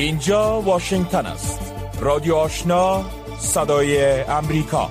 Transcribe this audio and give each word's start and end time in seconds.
اینجا 0.00 0.60
واشنگتن 0.60 1.26
است. 1.26 1.60
رادیو 2.00 2.34
آشنا 2.34 3.04
صدای 3.38 4.20
امریکا. 4.20 4.90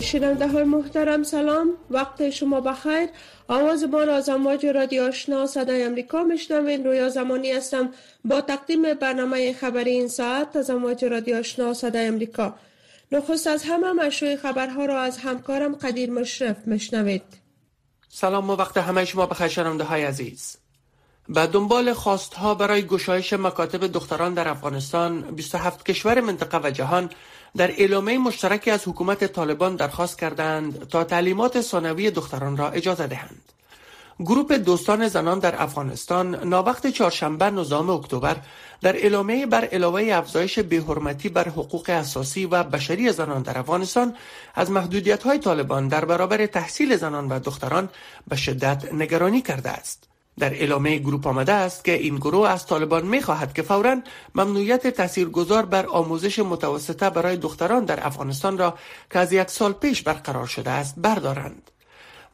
شنونده 0.00 0.48
های 0.48 0.64
محترم 0.64 1.22
سلام. 1.22 1.68
وقت 1.90 2.30
شما 2.30 2.60
بخیر. 2.60 3.08
آواز 3.48 3.84
ما 3.84 4.04
را 4.04 4.16
از 4.16 4.28
امواج 4.28 4.66
رادیو 4.66 5.02
آشنا 5.02 5.46
صدای 5.46 5.82
امریکا 5.82 6.22
میشنوین 6.22 6.84
رویا 6.84 7.08
زمانی 7.08 7.52
هستم. 7.52 7.90
با 8.24 8.40
تقدیم 8.40 8.94
برنامه 8.94 9.52
خبری 9.52 9.90
این 9.90 10.08
ساعت 10.08 10.56
از 10.56 10.70
امواج 10.70 11.04
رادیو 11.04 11.36
آشنا 11.36 11.74
صدای 11.74 12.06
امریکا. 12.06 12.54
نخست 13.12 13.46
از 13.46 13.64
همه 13.64 13.92
مشروع 13.92 14.36
خبرها 14.36 14.84
را 14.84 15.00
از 15.00 15.18
همکارم 15.18 15.74
قدیر 15.74 16.10
مشرف 16.10 16.56
میشنوید. 16.66 17.22
سلام 18.08 18.50
و 18.50 18.56
وقت 18.56 18.76
همه 18.76 19.04
شما 19.04 19.26
بخیر 19.26 19.48
شنونده 19.48 19.84
های 19.84 20.04
عزیز. 20.04 20.65
به 21.28 21.46
دنبال 21.46 21.92
خواستها 21.92 22.54
برای 22.54 22.86
گشایش 22.86 23.32
مکاتب 23.32 23.86
دختران 23.86 24.34
در 24.34 24.48
افغانستان 24.48 25.20
27 25.20 25.84
کشور 25.84 26.20
منطقه 26.20 26.60
و 26.64 26.70
جهان 26.70 27.10
در 27.56 27.70
اعلامیه 27.70 28.18
مشترکی 28.18 28.70
از 28.70 28.88
حکومت 28.88 29.24
طالبان 29.24 29.76
درخواست 29.76 30.18
کردند 30.18 30.88
تا 30.88 31.04
تعلیمات 31.04 31.60
ثانوی 31.60 32.10
دختران 32.10 32.56
را 32.56 32.70
اجازه 32.70 33.06
دهند. 33.06 33.42
گروپ 34.20 34.52
دوستان 34.52 35.08
زنان 35.08 35.38
در 35.38 35.62
افغانستان 35.62 36.48
ناوقت 36.48 36.86
چهارشنبه 36.86 37.50
19 37.50 37.90
اکتبر 37.90 38.36
در 38.80 38.96
اعلامیه 38.96 39.46
بر 39.46 39.64
علاوه 39.64 40.10
افزایش 40.12 40.58
بهرمتی 40.58 41.28
بر 41.28 41.48
حقوق 41.48 41.90
اساسی 41.90 42.46
و 42.46 42.62
بشری 42.62 43.12
زنان 43.12 43.42
در 43.42 43.58
افغانستان 43.58 44.14
از 44.54 44.70
محدودیت 44.70 45.22
های 45.22 45.38
طالبان 45.38 45.88
در 45.88 46.04
برابر 46.04 46.46
تحصیل 46.46 46.96
زنان 46.96 47.28
و 47.28 47.38
دختران 47.38 47.88
به 48.28 48.36
شدت 48.36 48.92
نگرانی 48.92 49.42
کرده 49.42 49.70
است. 49.70 50.08
در 50.38 50.52
اعلامیه 50.54 50.98
گروپ 50.98 51.26
آمده 51.26 51.52
است 51.52 51.84
که 51.84 51.92
این 51.92 52.16
گروه 52.16 52.48
از 52.48 52.66
طالبان 52.66 53.06
می 53.06 53.22
خواهد 53.22 53.52
که 53.52 53.62
فورا 53.62 53.96
ممنوعیت 54.34 54.86
تاثیرگذار 54.86 55.66
بر 55.66 55.86
آموزش 55.86 56.38
متوسطه 56.38 57.10
برای 57.10 57.36
دختران 57.36 57.84
در 57.84 58.06
افغانستان 58.06 58.58
را 58.58 58.78
که 59.12 59.18
از 59.18 59.32
یک 59.32 59.50
سال 59.50 59.72
پیش 59.72 60.02
برقرار 60.02 60.46
شده 60.46 60.70
است 60.70 60.94
بردارند. 60.98 61.70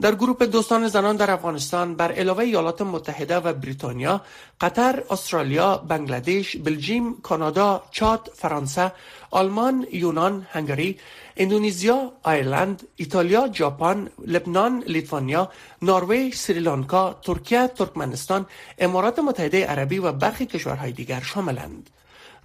در 0.02 0.14
گروپ 0.14 0.42
دوستان 0.42 0.88
زنان 0.88 1.16
در 1.16 1.30
افغانستان 1.30 1.94
بر 1.94 2.12
علاوه 2.12 2.44
ایالات 2.44 2.82
متحده 2.82 3.36
و 3.36 3.52
بریتانیا، 3.52 4.20
قطر، 4.60 5.02
استرالیا، 5.10 5.76
بنگلادش، 5.76 6.56
بلژیم، 6.56 7.20
کانادا، 7.20 7.82
چاد، 7.90 8.30
فرانسه، 8.34 8.92
آلمان، 9.30 9.86
یونان، 9.92 10.46
هنگری، 10.50 10.98
اندونزیا، 11.36 12.12
آیرلند، 12.22 12.82
ایتالیا، 12.96 13.48
ژاپن، 13.52 14.08
لبنان، 14.26 14.82
لیتوانیا، 14.86 15.48
نروژ، 15.82 16.34
سریلانکا، 16.34 17.04
ترکیه، 17.22 17.66
ترکمنستان، 17.66 18.46
امارات 18.78 19.18
متحده 19.18 19.66
عربی 19.66 19.98
و 19.98 20.12
برخی 20.12 20.46
کشورهای 20.46 20.92
دیگر 20.92 21.20
شاملند. 21.20 21.90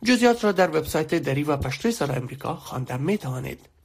جزئیات 0.03 0.43
را 0.43 0.51
در 0.51 0.69
وبسایت 0.69 1.15
دری 1.15 1.43
و 1.43 1.57
پشتوی 1.57 1.91
سر 1.91 2.17
امریکا 2.17 2.53
خواندن 2.53 3.01
می 3.01 3.17
توانید. 3.17 3.76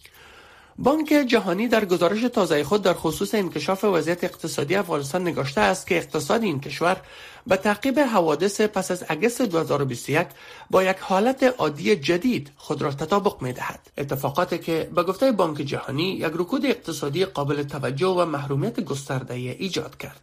بانک 0.79 1.09
جهانی 1.09 1.69
در 1.69 1.85
گزارش 1.85 2.21
تازه 2.21 2.65
خود 2.65 2.83
در 2.83 2.95
خصوص 2.95 3.35
انکشاف 3.35 3.85
وضعیت 3.85 4.25
اقتصادی 4.25 4.75
افغانستان 4.75 5.23
نگاشته 5.23 5.61
است 5.61 5.87
که 5.87 5.97
اقتصاد 5.97 6.43
این 6.43 6.61
کشور 6.61 6.97
به 7.47 7.57
تعقیب 7.57 7.99
حوادث 7.99 8.61
پس 8.61 8.91
از 8.91 9.05
اگست 9.09 9.43
2021 9.43 10.27
با 10.71 10.83
یک 10.83 10.97
حالت 11.01 11.43
عادی 11.43 11.97
جدید 11.97 12.51
خود 12.57 12.83
را 12.83 12.91
تطابق 12.91 13.43
می 13.43 13.53
دهد. 13.53 13.81
اتفاقاتی 13.99 14.59
که 14.59 14.91
به 14.95 15.03
گفته 15.03 15.33
بانک 15.33 15.57
جهانی 15.57 16.13
یک 16.13 16.33
رکود 16.35 16.67
اقتصادی 16.67 17.25
قابل 17.25 17.63
توجه 17.63 18.07
و 18.07 18.25
محرومیت 18.25 18.81
گسترده 18.81 19.35
ایجاد 19.35 19.97
کرد. 19.97 20.21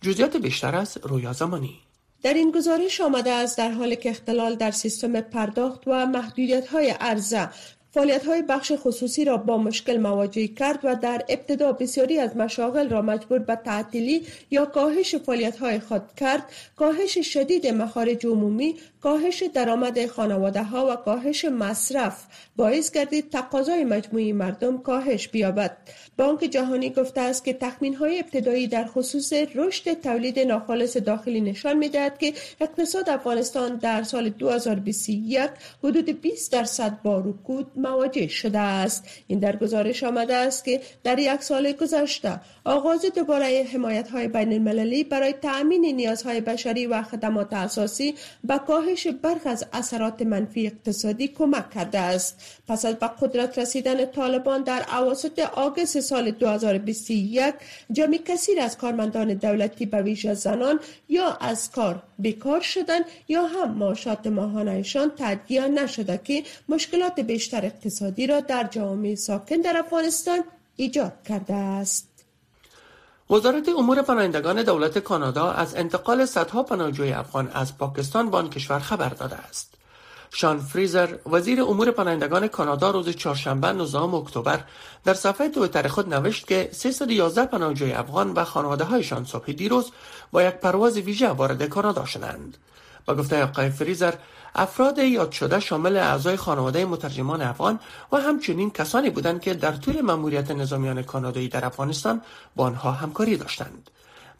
جزئیات 0.00 0.36
بیشتر 0.36 0.76
از 0.76 0.98
رویا 1.02 1.32
زمانی 1.32 1.80
در 2.22 2.34
این 2.34 2.50
گزارش 2.50 3.00
آمده 3.00 3.30
است 3.30 3.58
در 3.58 3.70
حالی 3.70 3.96
که 3.96 4.10
اختلال 4.10 4.54
در 4.54 4.70
سیستم 4.70 5.20
پرداخت 5.20 5.80
و 5.86 6.06
محدودیت 6.06 6.68
های 6.68 6.90
عرضه 6.90 7.48
فعالیت 7.92 8.26
های 8.26 8.42
بخش 8.42 8.72
خصوصی 8.76 9.24
را 9.24 9.36
با 9.36 9.58
مشکل 9.58 9.96
مواجه 9.96 10.46
کرد 10.46 10.78
و 10.82 10.94
در 10.94 11.24
ابتدا 11.28 11.72
بسیاری 11.72 12.18
از 12.18 12.36
مشاغل 12.36 12.88
را 12.88 13.02
مجبور 13.02 13.38
به 13.38 13.56
تعطیلی 13.56 14.26
یا 14.50 14.64
کاهش 14.64 15.14
فعالیت 15.14 15.56
های 15.56 15.80
خود 15.80 16.02
کرد. 16.16 16.42
کاهش 16.76 17.18
شدید 17.18 17.66
مخارج 17.66 18.26
عمومی 18.26 18.76
کاهش 19.00 19.42
درآمد 19.54 20.06
خانواده 20.06 20.62
ها 20.62 20.92
و 20.92 20.96
کاهش 20.96 21.44
مصرف 21.44 22.26
باعث 22.56 22.90
گردید 22.90 23.30
تقاضای 23.30 23.84
مجموعی 23.84 24.32
مردم 24.32 24.78
کاهش 24.78 25.28
بیابد. 25.28 25.76
بانک 26.16 26.40
جهانی 26.40 26.90
گفته 26.90 27.20
است 27.20 27.44
که 27.44 27.52
تخمین 27.52 27.94
های 27.94 28.18
ابتدایی 28.18 28.66
در 28.66 28.84
خصوص 28.84 29.32
رشد 29.54 30.00
تولید 30.00 30.38
ناخالص 30.38 30.96
داخلی 30.96 31.40
نشان 31.40 31.76
می‌دهد 31.76 32.18
که 32.18 32.32
اقتصاد 32.60 33.10
افغانستان 33.10 33.76
در 33.76 34.02
سال 34.02 34.28
2021 34.28 35.50
حدود 35.84 36.20
20 36.20 36.52
درصد 36.52 36.98
با 37.02 37.18
رکود 37.18 37.66
مواجه 37.80 38.28
شده 38.28 38.58
است. 38.58 39.08
این 39.26 39.38
در 39.38 39.56
گزارش 39.56 40.02
آمده 40.02 40.34
است 40.34 40.64
که 40.64 40.80
در 41.04 41.18
یک 41.18 41.42
سال 41.42 41.72
گذشته 41.72 42.40
آغاز 42.64 43.04
دوباره 43.14 43.66
حمایت 43.72 44.10
های 44.10 44.28
بین 44.28 44.52
المللی 44.52 45.04
برای 45.04 45.32
تأمین 45.32 45.84
نیازهای 45.96 46.40
بشری 46.40 46.86
و 46.86 47.02
خدمات 47.02 47.52
اساسی 47.52 48.14
به 48.44 48.58
کاهش 48.58 49.06
برخ 49.06 49.40
از 49.44 49.66
اثرات 49.72 50.22
منفی 50.22 50.66
اقتصادی 50.66 51.28
کمک 51.28 51.70
کرده 51.70 51.98
است 51.98 52.60
پس 52.68 52.84
از 52.84 52.94
به 52.94 53.10
قدرت 53.20 53.58
رسیدن 53.58 54.06
طالبان 54.06 54.62
در 54.62 54.84
اواسط 54.92 55.38
آگوست 55.38 56.00
سال 56.00 56.30
2021 56.30 57.54
جمعی 57.92 58.18
کثیر 58.18 58.60
از 58.60 58.78
کارمندان 58.78 59.34
دولتی 59.34 59.86
به 59.86 60.02
ویژه 60.02 60.34
زنان 60.34 60.80
یا 61.08 61.38
از 61.40 61.70
کار 61.70 62.02
بیکار 62.18 62.60
شدن 62.60 63.00
یا 63.28 63.46
هم 63.46 63.74
معاشات 63.74 64.26
ماهانهشان 64.26 65.12
تدیه 65.18 65.68
نشده 65.68 66.20
که 66.24 66.42
مشکلات 66.68 67.20
بیشتر 67.20 67.66
اقتصادی 67.66 68.26
را 68.26 68.40
در 68.40 68.64
جامعه 68.64 69.14
ساکن 69.14 69.56
در 69.56 69.76
افغانستان 69.76 70.44
ایجاد 70.76 71.12
کرده 71.28 71.54
است. 71.54 72.09
وزارت 73.30 73.68
امور 73.68 74.02
پناهندگان 74.02 74.62
دولت 74.62 74.98
کانادا 74.98 75.50
از 75.50 75.74
انتقال 75.74 76.26
صدها 76.26 76.62
پناهجوی 76.62 77.12
افغان 77.12 77.50
از 77.54 77.78
پاکستان 77.78 78.30
به 78.30 78.36
آن 78.36 78.50
کشور 78.50 78.78
خبر 78.78 79.08
داده 79.08 79.36
است. 79.36 79.74
شان 80.32 80.58
فریزر 80.58 81.16
وزیر 81.26 81.62
امور 81.62 81.90
پناهندگان 81.90 82.48
کانادا 82.48 82.90
روز 82.90 83.08
چهارشنبه 83.08 83.72
19 83.72 83.98
اکتبر 83.98 84.60
در 85.04 85.14
صفحه 85.14 85.48
تویتر 85.48 85.88
خود 85.88 86.14
نوشت 86.14 86.46
که 86.46 86.68
311 86.72 87.44
پناهجوی 87.44 87.92
افغان 87.92 88.32
و 88.32 88.44
خانواده 88.44 88.84
هایشان 88.84 89.24
صبح 89.24 89.52
دیروز 89.52 89.92
با 90.32 90.42
یک 90.42 90.54
پرواز 90.54 90.96
ویژه 90.96 91.28
وارد 91.28 91.62
کانادا 91.62 92.04
شدند. 92.04 92.56
با 93.06 93.14
گفته 93.14 93.42
آقای 93.42 93.70
فریزر 93.70 94.14
افراد 94.54 94.98
یاد 94.98 95.32
شده 95.32 95.60
شامل 95.60 95.96
اعضای 95.96 96.36
خانواده 96.36 96.84
مترجمان 96.84 97.42
افغان 97.42 97.80
و 98.12 98.16
همچنین 98.16 98.70
کسانی 98.70 99.10
بودند 99.10 99.40
که 99.40 99.54
در 99.54 99.72
طول 99.72 100.00
مأموریت 100.00 100.50
نظامیان 100.50 101.02
کانادایی 101.02 101.48
در 101.48 101.64
افغانستان 101.64 102.22
با 102.56 102.64
آنها 102.64 102.92
همکاری 102.92 103.36
داشتند. 103.36 103.90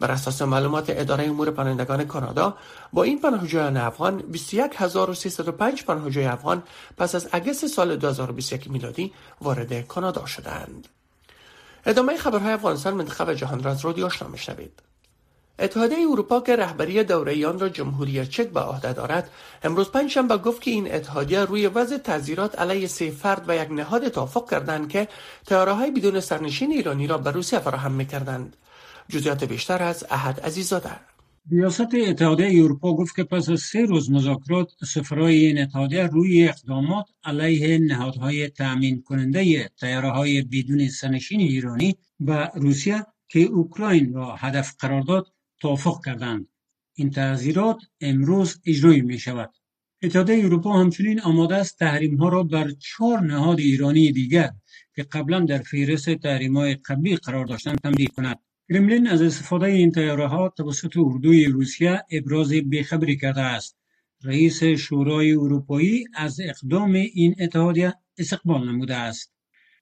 بر 0.00 0.10
اساس 0.10 0.42
معلومات 0.42 0.84
اداره 0.88 1.24
امور 1.24 1.50
پناهندگان 1.50 2.04
کانادا 2.04 2.56
با 2.92 3.02
این 3.02 3.20
پناهجویان 3.20 3.76
افغان 3.76 4.18
21305 4.18 5.84
پناهجوی 5.84 6.24
افغان 6.24 6.62
پس 6.96 7.14
از 7.14 7.28
اگست 7.32 7.66
سال 7.66 7.96
2021 7.96 8.70
میلادی 8.70 9.12
وارد 9.40 9.86
کانادا 9.86 10.26
شدند. 10.26 10.88
ادامه 11.86 12.16
خبرهای 12.16 12.52
افغانستان 12.52 12.94
منتخب 12.94 13.34
جهان 13.34 13.62
را 13.62 13.70
از 13.70 13.84
رادیو 13.84 14.06
آشنا 14.06 14.28
میشنوید. 14.28 14.89
اتحادیه 15.60 15.98
اروپا 16.10 16.40
که 16.40 16.56
رهبری 16.56 17.04
دوره 17.04 17.46
آن 17.46 17.58
را 17.58 17.68
جمهوری 17.68 18.26
چک 18.26 18.48
به 18.48 18.60
عهده 18.60 18.92
دارد 18.92 19.30
امروز 19.62 19.90
پنجشنبه 19.90 20.36
گفت 20.36 20.62
که 20.62 20.70
این 20.70 20.94
اتحادیه 20.94 21.44
روی 21.44 21.66
وضع 21.66 21.96
تعذیرات 21.96 22.58
علیه 22.58 22.86
سه 22.86 23.10
فرد 23.10 23.44
و 23.48 23.56
یک 23.56 23.70
نهاد 23.70 24.08
توافق 24.08 24.50
کردند 24.50 24.88
که 24.88 25.08
های 25.50 25.90
بدون 25.90 26.20
سرنشین 26.20 26.72
ایرانی 26.72 27.06
را 27.06 27.18
به 27.18 27.30
روسیه 27.30 27.58
فراهم 27.58 27.92
می‌کردند. 27.92 28.56
جزئیات 29.08 29.44
بیشتر 29.44 29.82
از 29.82 30.06
احد 30.10 30.40
عزیزاده. 30.40 30.90
ریاست 31.50 31.94
اتحادیه 31.94 32.64
اروپا 32.64 32.96
گفت 32.96 33.16
که 33.16 33.24
پس 33.24 33.48
از 33.48 33.60
سه 33.60 33.84
روز 33.84 34.10
مذاکرات 34.10 34.72
سفرهای 34.84 35.46
این 35.46 35.58
اتحادیه 35.58 36.06
روی 36.06 36.48
اقدامات 36.48 37.06
علیه 37.24 37.78
نهادهای 37.78 38.48
تأمین 38.48 39.02
کننده 39.02 39.70
های 39.82 40.42
بدون 40.42 40.88
سرنشین 40.88 41.40
ایرانی 41.40 41.96
و 42.20 42.50
روسیه 42.54 43.06
که 43.28 43.40
اوکراین 43.40 44.14
را 44.14 44.36
هدف 44.36 44.74
قرار 44.78 45.02
داد 45.02 45.26
توافق 45.60 46.04
کردند. 46.04 46.48
این 46.94 47.10
تعذیرات 47.10 47.78
امروز 48.00 48.60
اجرایی 48.66 49.00
می 49.00 49.18
شود 49.18 49.50
اتحادیه 50.02 50.44
اروپا 50.44 50.80
همچنین 50.80 51.20
آماده 51.20 51.56
است 51.56 51.78
تحریم 51.78 52.16
ها 52.16 52.28
را 52.28 52.42
بر 52.42 52.70
چهار 52.70 53.20
نهاد 53.20 53.58
ایرانی 53.58 54.12
دیگر 54.12 54.50
که 54.96 55.02
قبلا 55.02 55.40
در 55.40 55.58
فهرست 55.58 56.10
تحریم 56.10 56.56
های 56.56 56.74
قبلی 56.74 57.16
قرار 57.16 57.44
داشتند 57.46 57.78
تمدید 57.78 58.12
کند. 58.12 58.38
کرملین 58.68 59.06
از 59.06 59.22
استفاده 59.22 59.66
این 59.66 59.92
تیاره 59.92 60.26
ها 60.26 60.48
توسط 60.56 60.96
اردوی 60.96 61.44
روسیه 61.44 62.04
ابراز 62.10 62.52
بیخبری 62.52 63.16
کرده 63.16 63.40
است. 63.40 63.76
رئیس 64.24 64.64
شورای 64.64 65.32
اروپایی 65.32 66.04
از 66.14 66.40
اقدام 66.40 66.92
این 66.92 67.34
اتحادیه 67.40 67.94
استقبال 68.18 68.68
نموده 68.68 68.96
است. 68.96 69.32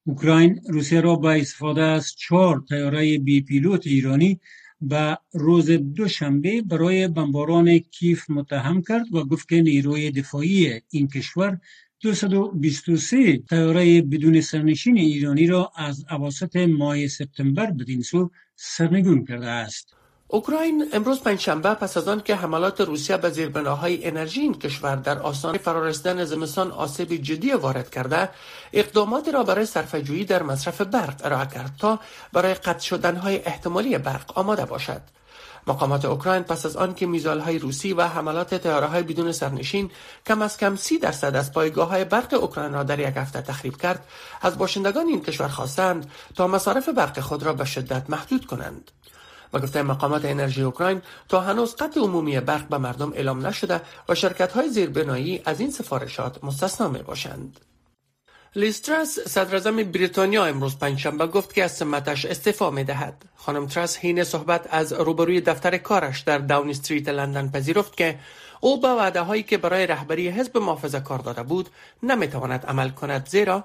اوکراین 0.06 0.60
روسیه 0.68 1.00
را 1.00 1.16
با 1.16 1.32
استفاده 1.32 1.82
از 1.82 2.12
چهار 2.12 2.64
تیاره 2.68 3.18
بی 3.18 3.40
پیلوت 3.40 3.86
ایرانی 3.86 4.40
به 4.80 5.18
روز 5.32 5.70
دوشنبه 5.70 6.62
برای 6.62 7.08
بمباران 7.08 7.78
کیف 7.78 8.30
متهم 8.30 8.82
کرد 8.82 9.14
و 9.14 9.24
گفت 9.24 9.48
که 9.48 9.62
نیروی 9.62 10.10
دفاعی 10.10 10.80
این 10.90 11.08
کشور 11.08 11.58
223 12.00 13.36
تیاره 13.38 14.02
بدون 14.02 14.40
سرنشین 14.40 14.98
ایرانی 14.98 15.46
را 15.46 15.72
از 15.76 16.04
اواسط 16.10 16.56
ماه 16.56 17.06
سپتامبر 17.06 17.70
بدین 17.70 18.02
سو 18.02 18.30
سرنگون 18.56 19.24
کرده 19.24 19.46
است. 19.46 19.97
اوکراین 20.30 20.88
امروز 20.92 21.20
پنجشنبه 21.20 21.74
پس 21.74 21.96
از 21.96 22.08
آن 22.08 22.20
که 22.20 22.34
حملات 22.34 22.80
روسیه 22.80 23.16
به 23.16 23.30
زیربناهای 23.30 24.06
انرژی 24.06 24.40
این 24.40 24.54
کشور 24.54 24.96
در 24.96 25.18
آستانه 25.18 25.58
فرارسیدن 25.58 26.24
زمستان 26.24 26.70
آسیب 26.70 27.12
جدی 27.12 27.52
وارد 27.52 27.90
کرده 27.90 28.28
اقداماتی 28.72 29.32
را 29.32 29.42
برای 29.42 29.66
صرفه‌جویی 29.66 30.24
در 30.24 30.42
مصرف 30.42 30.80
برق 30.80 31.20
ارائه 31.24 31.46
کرد 31.46 31.70
تا 31.78 31.98
برای 32.32 32.54
قطع 32.54 32.78
شدنهای 32.78 33.44
احتمالی 33.44 33.98
برق 33.98 34.38
آماده 34.38 34.64
باشد. 34.64 35.00
مقامات 35.66 36.04
اوکراین 36.04 36.42
پس 36.42 36.66
از 36.66 36.76
آن 36.76 36.94
که 36.94 37.06
های 37.44 37.58
روسی 37.58 37.92
و 37.92 38.02
حملات 38.02 38.66
های 38.66 39.02
بدون 39.02 39.32
سرنشین 39.32 39.90
کم 40.26 40.42
از 40.42 40.58
کم 40.58 40.76
سی 40.76 40.98
درصد 40.98 41.36
از 41.36 41.52
پایگاه 41.52 41.88
های 41.88 42.04
برق 42.04 42.34
اوکراین 42.40 42.72
را 42.72 42.82
در 42.82 42.98
یک 42.98 43.16
هفته 43.16 43.40
تخریب 43.40 43.76
کرد 43.76 44.04
از 44.42 44.58
باشندگان 44.58 45.06
این 45.06 45.22
کشور 45.22 45.48
خواستند 45.48 46.10
تا 46.36 46.46
مصارف 46.46 46.88
برق 46.88 47.20
خود 47.20 47.42
را 47.42 47.52
به 47.52 47.64
شدت 47.64 48.10
محدود 48.10 48.46
کنند. 48.46 48.90
و 49.52 49.58
گفته 49.58 49.82
مقامات 49.82 50.24
انرژی 50.24 50.62
اوکراین 50.62 51.02
تا 51.28 51.40
هنوز 51.40 51.76
قطع 51.76 52.00
عمومی 52.00 52.40
برق 52.40 52.68
به 52.68 52.78
مردم 52.78 53.12
اعلام 53.12 53.46
نشده 53.46 53.80
و 54.08 54.14
شرکت 54.14 54.52
های 54.52 54.68
زیربنایی 54.68 55.42
از 55.44 55.60
این 55.60 55.70
سفارشات 55.70 56.44
مستثنا 56.44 56.88
می 56.88 57.02
باشند. 57.02 57.60
لیسترس 58.56 59.18
صدر 59.18 59.82
بریتانیا 59.82 60.44
امروز 60.44 60.78
پنجشنبه 60.78 61.26
گفت 61.26 61.54
که 61.54 61.64
از 61.64 61.72
سمتش 61.72 62.24
استعفا 62.24 62.70
می 62.70 62.84
دهد. 62.84 63.24
خانم 63.36 63.66
ترس 63.66 63.98
حین 63.98 64.24
صحبت 64.24 64.66
از 64.70 64.92
روبروی 64.92 65.40
دفتر 65.40 65.76
کارش 65.76 66.20
در 66.20 66.38
داون 66.38 66.70
استریت 66.70 67.08
لندن 67.08 67.50
پذیرفت 67.50 67.96
که 67.96 68.18
او 68.60 68.80
با 68.80 68.96
وعده 68.96 69.20
هایی 69.20 69.42
که 69.42 69.58
برای 69.58 69.86
رهبری 69.86 70.28
حزب 70.28 70.58
محافظه 70.58 71.00
کار 71.00 71.18
داده 71.18 71.42
بود 71.42 71.68
نمی‌تواند 72.02 72.66
عمل 72.66 72.90
کند 72.90 73.28
زیرا 73.28 73.64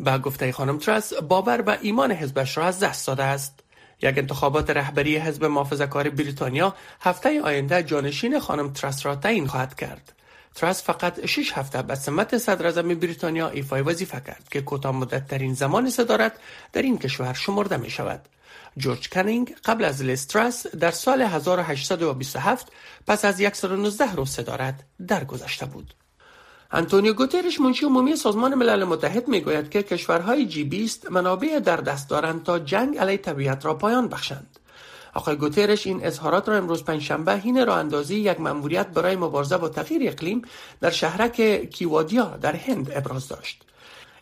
به 0.00 0.18
گفته 0.18 0.52
خانم 0.52 0.78
ترس 0.78 1.12
باور 1.12 1.62
به 1.62 1.78
ایمان 1.80 2.12
حزبش 2.12 2.56
را 2.56 2.64
از 2.64 2.80
دست 2.80 3.06
داده 3.06 3.24
است. 3.24 3.63
یک 4.02 4.18
انتخابات 4.18 4.70
رهبری 4.70 5.16
حزب 5.16 5.44
محافظه 5.44 5.86
کار 5.86 6.10
بریتانیا 6.10 6.74
هفته 7.00 7.40
آینده 7.42 7.82
جانشین 7.82 8.38
خانم 8.38 8.72
ترس 8.72 9.06
را 9.06 9.16
تعیین 9.16 9.46
خواهد 9.46 9.74
کرد. 9.74 10.12
ترس 10.54 10.82
فقط 10.82 11.26
6 11.26 11.52
هفته 11.52 11.82
به 11.82 11.94
سمت 11.94 12.38
صدر 12.38 12.82
بریتانیا 12.82 13.48
ایفای 13.48 13.82
وظیفه 13.82 14.22
کرد 14.26 14.48
که 14.50 14.60
کوتاه 14.60 14.96
مدت 14.96 15.28
ترین 15.28 15.54
زمان 15.54 15.90
صدارت 15.90 16.32
در 16.72 16.82
این 16.82 16.98
کشور 16.98 17.32
شمرده 17.32 17.76
می 17.76 17.90
شود. 17.90 18.28
جورج 18.76 19.08
کنینگ 19.08 19.54
قبل 19.64 19.84
از 19.84 20.02
لیسترس 20.02 20.66
در 20.66 20.90
سال 20.90 21.22
1827 21.22 22.72
پس 23.06 23.24
از 23.24 23.40
119 23.40 24.12
روز 24.12 24.30
صدارت 24.30 24.74
درگذشته 25.08 25.66
بود. 25.66 25.94
انتونیو 26.76 27.12
گوترش 27.12 27.60
منشی 27.60 27.86
عمومی 27.86 28.16
سازمان 28.16 28.54
ملل 28.54 28.84
متحد 28.84 29.28
می‌گوید 29.28 29.70
که 29.70 29.82
کشورهای 29.82 30.46
جی 30.46 30.64
20 30.64 31.10
منابع 31.10 31.58
در 31.58 31.76
دست 31.76 32.10
دارند 32.10 32.42
تا 32.42 32.58
جنگ 32.58 32.98
علیه 32.98 33.16
طبیعت 33.16 33.64
را 33.64 33.74
پایان 33.74 34.08
بخشند. 34.08 34.58
آقای 35.14 35.36
گوترش 35.36 35.86
این 35.86 36.06
اظهارات 36.06 36.48
را 36.48 36.56
امروز 36.56 36.84
پنجشنبه 36.84 37.32
حین 37.32 37.66
راه 37.66 37.78
اندازی 37.78 38.14
یک 38.14 38.40
مأموریت 38.40 38.86
برای 38.86 39.16
مبارزه 39.16 39.56
با 39.56 39.68
تغییر 39.68 40.02
اقلیم 40.08 40.42
در 40.80 40.90
شهرک 40.90 41.36
کیوادیا 41.70 42.38
در 42.42 42.56
هند 42.56 42.92
ابراز 42.94 43.28
داشت. 43.28 43.62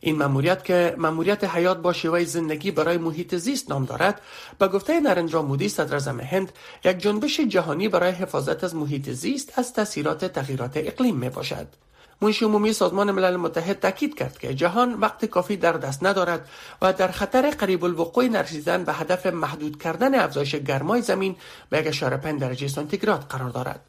این 0.01 0.17
مأموریت 0.17 0.65
که 0.65 0.95
مأموریت 0.99 1.45
حیات 1.45 1.79
با 1.79 1.93
شیوه 1.93 2.25
زندگی 2.25 2.71
برای 2.71 2.99
محیط 2.99 3.35
زیست 3.35 3.71
نام 3.71 3.85
دارد 3.85 4.21
به 4.59 4.69
گفته 4.69 5.01
نرندرا 5.01 5.43
مودی 5.43 5.69
صدر 5.69 6.21
هند 6.21 6.53
یک 6.85 6.99
جنبش 6.99 7.41
جهانی 7.41 7.89
برای 7.89 8.11
حفاظت 8.11 8.65
از 8.65 8.75
محیط 8.75 9.11
زیست 9.11 9.53
از 9.59 9.73
تاثیرات 9.73 10.25
تغییرات 10.25 10.73
اقلیم 10.77 11.17
می 11.17 11.29
باشد. 11.29 11.67
منشی 12.23 12.45
عمومی 12.45 12.73
سازمان 12.73 13.11
ملل 13.11 13.37
متحد 13.37 13.81
تاکید 13.81 14.15
کرد 14.15 14.39
که 14.39 14.55
جهان 14.55 14.95
وقت 14.95 15.25
کافی 15.25 15.57
در 15.57 15.73
دست 15.73 16.05
ندارد 16.05 16.49
و 16.83 16.93
در 16.93 17.11
خطر 17.11 17.51
قریب 17.51 17.85
الوقوع 17.85 18.29
نرسیدن 18.29 18.85
به 18.85 18.93
هدف 18.93 19.27
محدود 19.27 19.83
کردن 19.83 20.15
افزایش 20.15 20.55
گرمای 20.55 21.03
زمین 21.03 21.37
به 21.71 21.93
1.5 21.93 22.01
درجه 22.41 22.69
سانتیگراد 22.69 23.27
قرار 23.31 23.51
دارد. 23.51 23.81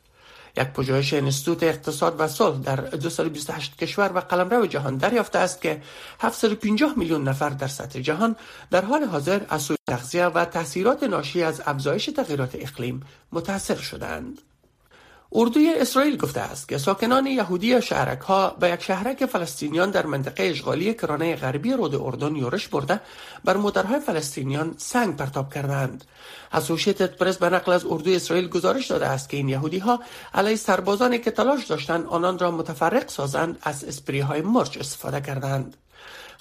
یک 0.57 0.67
پژوهش 0.67 1.13
انستیتوت 1.13 1.63
اقتصاد 1.63 2.15
و 2.19 2.27
صلح 2.27 2.57
در 2.57 2.75
228 2.75 3.77
کشور 3.77 4.11
و 4.15 4.19
قلمرو 4.19 4.65
جهان 4.65 4.97
دریافته 4.97 5.39
است 5.39 5.61
که 5.61 5.81
750 6.19 6.93
میلیون 6.97 7.27
نفر 7.27 7.49
در 7.49 7.67
سطح 7.67 7.99
جهان 7.99 8.35
در 8.71 8.85
حال 8.85 9.03
حاضر 9.03 9.41
از 9.49 9.61
سوی 9.61 9.77
تغذیه 9.87 10.25
و 10.25 10.45
تاثیرات 10.45 11.03
ناشی 11.03 11.43
از 11.43 11.61
افزایش 11.65 12.05
تغییرات 12.05 12.55
اقلیم 12.55 13.03
متاثر 13.31 13.75
شدند. 13.75 14.41
اردوی 15.35 15.73
اسرائیل 15.77 16.17
گفته 16.17 16.41
است 16.41 16.69
که 16.69 16.77
ساکنان 16.77 17.27
یهودی 17.27 17.81
شهرک 17.81 18.21
ها 18.21 18.49
به 18.59 18.69
یک 18.69 18.83
شهرک 18.83 19.25
فلسطینیان 19.25 19.91
در 19.91 20.05
منطقه 20.05 20.43
اشغالی 20.43 20.93
کرانه 20.93 21.35
غربی 21.35 21.73
رود 21.73 21.95
اردن 21.95 22.35
یورش 22.35 22.67
برده 22.67 23.01
بر 23.43 23.57
موترهای 23.57 23.99
فلسطینیان 23.99 24.75
سنگ 24.77 25.15
پرتاب 25.15 25.53
کردند 25.53 26.03
اسوشیتد 26.51 27.15
پرس 27.15 27.37
به 27.37 27.49
نقل 27.49 27.71
از 27.71 27.85
اردوی 27.85 28.15
اسرائیل 28.15 28.47
گزارش 28.47 28.87
داده 28.87 29.07
است 29.07 29.29
که 29.29 29.37
این 29.37 29.49
یهودی 29.49 29.79
ها 29.79 29.99
علیه 30.33 30.55
سربازانی 30.55 31.19
که 31.19 31.31
تلاش 31.31 31.65
داشتند 31.65 32.05
آنان 32.05 32.39
را 32.39 32.51
متفرق 32.51 33.09
سازند 33.09 33.57
از 33.61 33.83
اسپری 33.83 34.19
های 34.19 34.41
مرچ 34.41 34.77
استفاده 34.77 35.21
کردند 35.21 35.77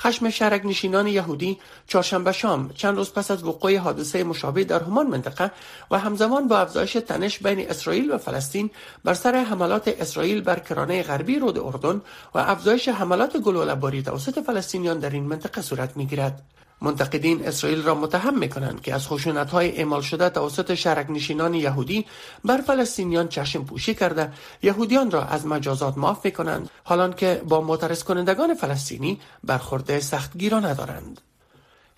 خشم 0.03 0.31
شرک 0.31 0.63
نشینان 0.65 1.07
یهودی 1.07 1.59
چهارشنبه 1.87 2.33
شام 2.33 2.71
چند 2.75 2.97
روز 2.97 3.13
پس 3.13 3.31
از 3.31 3.45
وقوع 3.45 3.77
حادثه 3.77 4.25
مشابه 4.25 4.65
در 4.65 4.83
همان 4.83 5.07
منطقه 5.07 5.51
و 5.91 5.99
همزمان 5.99 6.49
با 6.49 6.59
افزایش 6.59 6.93
تنش 6.93 7.39
بین 7.39 7.71
اسرائیل 7.71 8.11
و 8.11 8.19
فلسطین 8.19 8.71
بر 9.05 9.15
سر 9.15 9.35
حملات 9.35 9.89
اسرائیل 9.89 10.41
بر 10.41 10.59
کرانه 10.59 11.03
غربی 11.03 11.39
رود 11.39 11.59
اردن 11.59 12.03
و 12.35 12.39
افزایش 12.39 12.89
حملات 12.89 13.37
گلوله‌باری 13.37 14.03
توسط 14.03 14.39
فلسطینیان 14.39 14.99
در 14.99 15.11
این 15.11 15.25
منطقه 15.25 15.63
صورت 15.63 15.97
می‌گیرد. 15.97 16.43
منتقدین 16.83 17.47
اسرائیل 17.47 17.83
را 17.83 17.95
متهم 17.95 18.39
می 18.39 18.49
کنند 18.49 18.83
که 18.83 18.95
از 18.95 19.09
خشونت 19.09 19.51
های 19.51 19.77
اعمال 19.77 20.01
شده 20.01 20.31
توسط 20.31 20.75
شرک 20.75 21.11
نشینان 21.11 21.55
یهودی 21.55 22.07
بر 22.45 22.61
فلسطینیان 22.61 23.29
چشم 23.29 23.65
پوشی 23.65 23.95
کرده 23.95 24.33
یهودیان 24.63 25.11
را 25.11 25.25
از 25.25 25.47
مجازات 25.47 25.99
معاف 25.99 26.25
می 26.25 26.33
کنند 26.33 26.71
حالان 26.85 27.13
که 27.13 27.43
با 27.49 27.61
معترض 27.61 28.05
کنندگان 28.05 28.55
فلسطینی 28.55 29.21
برخورد 29.45 29.99
سختگیرانه 29.99 30.75
دارند. 30.75 31.21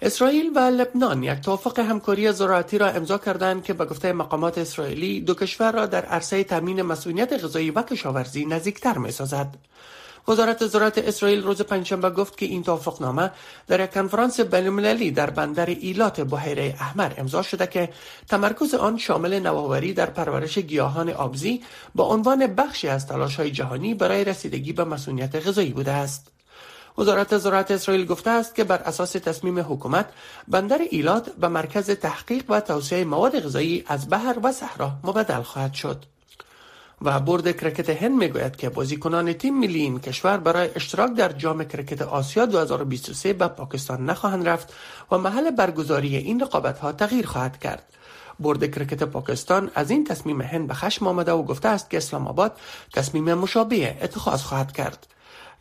اسرائیل 0.03 0.51
و 0.57 0.59
لبنان 0.59 1.23
یک 1.23 1.41
توافق 1.41 1.79
همکاری 1.79 2.33
زراعتی 2.33 2.79
را 2.79 2.89
امضا 2.89 3.19
کردند 3.19 3.65
که 3.65 3.73
به 3.73 3.85
گفته 3.85 4.13
مقامات 4.13 4.59
اسرائیلی 4.59 5.21
دو 5.21 5.35
کشور 5.35 5.73
را 5.73 5.87
در 5.87 6.05
عرصه 6.05 6.45
تامین 6.45 6.83
مسئولیت 6.83 7.45
غذایی 7.45 7.71
و 7.71 7.83
کشاورزی 7.83 8.47
نزدیکتر 8.47 8.99
می 8.99 9.11
سازد. 9.11 9.57
وزارت 10.29 10.67
زراعت 10.67 10.99
اسرائیل 10.99 11.43
روز 11.43 11.63
پنجشنبه 11.63 12.11
گفت 12.11 12.39
که 12.39 12.47
این 12.47 12.63
توافقنامه 12.63 13.31
در 13.67 13.81
یک 13.81 13.91
کنفرانس 13.91 14.41
بین‌المللی 14.41 15.11
در 15.11 15.31
بندر 15.31 15.67
ایلات 15.67 16.21
بحیره 16.21 16.75
احمر 16.81 17.13
امضا 17.19 17.43
شده 17.43 17.67
که 17.67 17.89
تمرکز 18.29 18.75
آن 18.75 18.99
شامل 18.99 19.39
نوآوری 19.39 19.93
در 19.93 20.07
پرورش 20.07 20.59
گیاهان 20.59 21.11
آبزی 21.11 21.63
با 21.95 22.05
عنوان 22.05 22.47
بخشی 22.47 22.89
از 22.89 23.11
های 23.11 23.51
جهانی 23.51 23.95
برای 23.95 24.25
رسیدگی 24.25 24.73
به 24.73 24.85
مسئولیت 24.85 25.47
غذایی 25.47 25.73
بوده 25.73 25.93
است. 25.93 26.31
وزارت 26.99 27.39
زراعت 27.39 27.71
اسرائیل 27.71 28.07
گفته 28.07 28.31
است 28.31 28.55
که 28.55 28.65
بر 28.65 28.79
اساس 28.79 29.13
تصمیم 29.13 29.59
حکومت 29.59 30.07
بندر 30.49 30.81
ایلات 30.91 31.31
به 31.31 31.49
مرکز 31.49 31.91
تحقیق 31.91 32.45
و 32.49 32.61
توسعه 32.61 33.05
مواد 33.05 33.41
غذایی 33.41 33.85
از 33.87 34.11
بحر 34.11 34.37
و 34.43 34.53
صحرا 34.53 34.93
مبدل 35.05 35.43
خواهد 35.43 35.75
شد. 35.75 36.14
و 37.05 37.21
برد 37.21 37.57
کرکت 37.57 37.91
هند 37.91 38.19
می‌گوید 38.19 38.57
که 38.57 38.69
بازیکنان 38.69 39.33
تیم 39.33 39.59
ملی 39.61 39.81
این 39.81 40.01
کشور 40.01 40.37
برای 40.37 40.69
اشتراک 40.77 41.15
در 41.15 41.33
جام 41.33 41.65
کرکت 41.65 42.03
آسیا 42.03 42.47
2023 42.47 43.33
به 43.33 43.49
پاکستان 43.49 44.05
نخواهند 44.05 44.49
رفت 44.49 44.75
و 45.11 45.19
محل 45.19 45.51
برگزاری 45.51 46.17
این 46.17 46.41
رقابت 46.41 46.79
ها 46.79 46.93
تغییر 46.93 47.27
خواهد 47.27 47.61
کرد. 47.61 47.83
برد 48.41 48.71
کرکت 48.75 49.03
پاکستان 49.03 49.71
از 49.75 49.91
این 49.91 50.05
تصمیم 50.05 50.43
هند 50.43 50.67
به 50.67 50.75
خشم 50.75 51.07
آمده 51.07 51.33
و 51.33 51.43
گفته 51.43 51.69
است 51.69 51.91
که 51.91 51.97
اسلام 51.97 52.27
آباد 52.27 52.53
تصمیم 52.93 53.35
مشابه 53.35 53.97
اتخاذ 54.03 54.43
خواهد 54.43 54.73
کرد. 54.73 55.07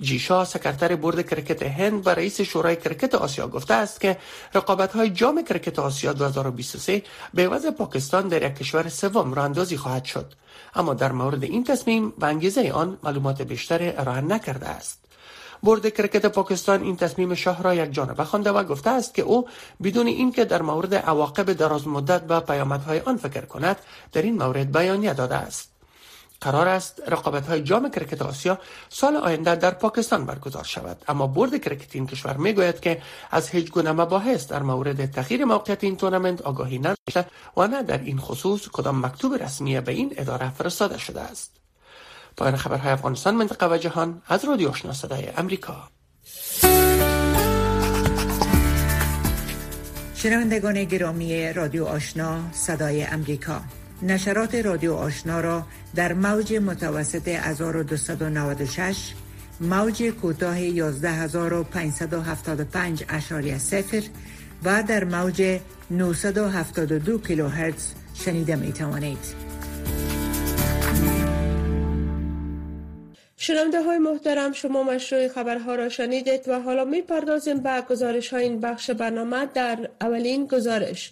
جیشا 0.01 0.45
سکرتر 0.45 0.95
برد 0.95 1.29
کرکت 1.29 1.63
هند 1.63 2.07
و 2.07 2.09
رئیس 2.09 2.41
شورای 2.41 2.75
کرکت 2.75 3.15
آسیا 3.15 3.47
گفته 3.47 3.73
است 3.73 4.01
که 4.01 4.17
رقابت 4.55 4.93
های 4.93 5.09
جام 5.09 5.43
کرکت 5.43 5.79
آسیا 5.79 6.13
2023 6.13 7.03
به 7.33 7.47
عوض 7.47 7.65
پاکستان 7.65 8.27
در 8.27 8.43
یک 8.43 8.55
کشور 8.55 8.89
سوم 8.89 9.33
راه 9.33 9.45
اندازی 9.45 9.77
خواهد 9.77 10.05
شد. 10.05 10.33
اما 10.75 10.93
در 10.93 11.11
مورد 11.11 11.43
این 11.43 11.63
تصمیم 11.63 12.13
و 12.17 12.25
انگیزه 12.25 12.71
آن 12.71 12.97
معلومات 13.03 13.41
بیشتر 13.41 13.93
ارائه 13.97 14.21
نکرده 14.21 14.67
است. 14.67 15.03
برد 15.63 15.89
کرکت 15.89 16.25
پاکستان 16.25 16.83
این 16.83 16.95
تصمیم 16.95 17.33
شاه 17.33 17.63
را 17.63 17.73
یک 17.73 17.91
جانبه 17.91 18.23
خوانده 18.23 18.51
و 18.51 18.63
گفته 18.63 18.89
است 18.89 19.13
که 19.13 19.21
او 19.21 19.47
بدون 19.83 20.07
اینکه 20.07 20.45
در 20.45 20.61
مورد 20.61 20.95
عواقب 20.95 21.53
دراز 21.53 21.87
مدت 21.87 22.21
و 22.29 22.41
پیامدهای 22.41 22.99
آن 22.99 23.17
فکر 23.17 23.45
کند 23.45 23.77
در 24.11 24.21
این 24.21 24.43
مورد 24.43 24.71
بیانیه 24.71 25.13
داده 25.13 25.35
است. 25.35 25.72
قرار 26.43 26.67
است 26.67 27.01
رقابت 27.07 27.47
های 27.47 27.63
جام 27.63 27.91
کرکت 27.91 28.21
آسیا 28.21 28.57
سال 28.89 29.15
آینده 29.15 29.55
در 29.55 29.71
پاکستان 29.71 30.25
برگزار 30.25 30.63
شود. 30.63 30.97
اما 31.07 31.27
برد 31.27 31.61
کرکت 31.61 31.95
این 31.95 32.07
کشور 32.07 32.37
می‌گوید 32.37 32.79
که 32.79 33.01
از 33.31 33.49
هیچ 33.49 33.71
گونه 33.71 33.91
مباحث 33.91 34.47
در 34.47 34.63
مورد 34.63 35.11
تغییر 35.11 35.45
موقعیت 35.45 35.83
این 35.83 35.97
تورنمنت 35.97 36.41
آگاهی 36.41 36.79
نداشته 36.79 37.25
و 37.57 37.67
نه 37.67 37.83
در 37.83 37.97
این 37.97 38.17
خصوص 38.17 38.67
کدام 38.67 39.05
مکتوب 39.05 39.33
رسمی 39.33 39.79
به 39.79 39.91
این 39.91 40.13
اداره 40.17 40.53
فرستاده 40.53 40.97
شده 40.97 41.21
است. 41.21 41.51
پایان 42.37 42.55
خبرهای 42.55 42.91
افغانستان 42.91 43.35
منطقه 43.35 43.67
و 43.71 43.77
جهان 43.77 44.21
از 44.27 44.45
رادیو 44.45 44.69
آشنا 44.69 44.93
صدای 44.93 45.27
امریکا. 45.37 45.87
شنوندگان 50.15 50.83
گرامی 50.83 51.53
رادیو 51.53 51.85
آشنا 51.85 52.39
صدای 52.51 53.03
امریکا. 53.03 53.61
نشرات 54.03 54.55
رادیو 54.55 54.93
آشنا 54.93 55.41
را 55.41 55.65
در 55.95 56.13
موج 56.13 56.53
متوسط 56.53 57.27
1296 57.27 59.13
موج 59.61 60.03
کوتاه 60.03 60.57
11575 60.57 63.03
اشاری 63.09 63.59
سفر 63.59 64.03
و 64.63 64.83
در 64.83 65.03
موج 65.03 65.59
972 65.91 67.19
کیلوهرتز 67.19 67.93
شنیده 68.13 68.55
می 68.55 68.73
توانید. 68.73 69.43
شنونده 73.37 73.83
های 73.83 73.97
محترم 73.97 74.53
شما 74.53 74.83
مشروع 74.83 75.27
خبرها 75.27 75.75
را 75.75 75.89
شنیدید 75.89 76.49
و 76.49 76.59
حالا 76.59 76.85
می 76.85 77.01
پردازیم 77.01 77.63
به 77.63 77.81
گزارش 77.89 78.33
های 78.33 78.43
این 78.43 78.59
بخش 78.59 78.89
برنامه 78.89 79.45
در 79.45 79.89
اولین 80.01 80.47
گزارش 80.47 81.11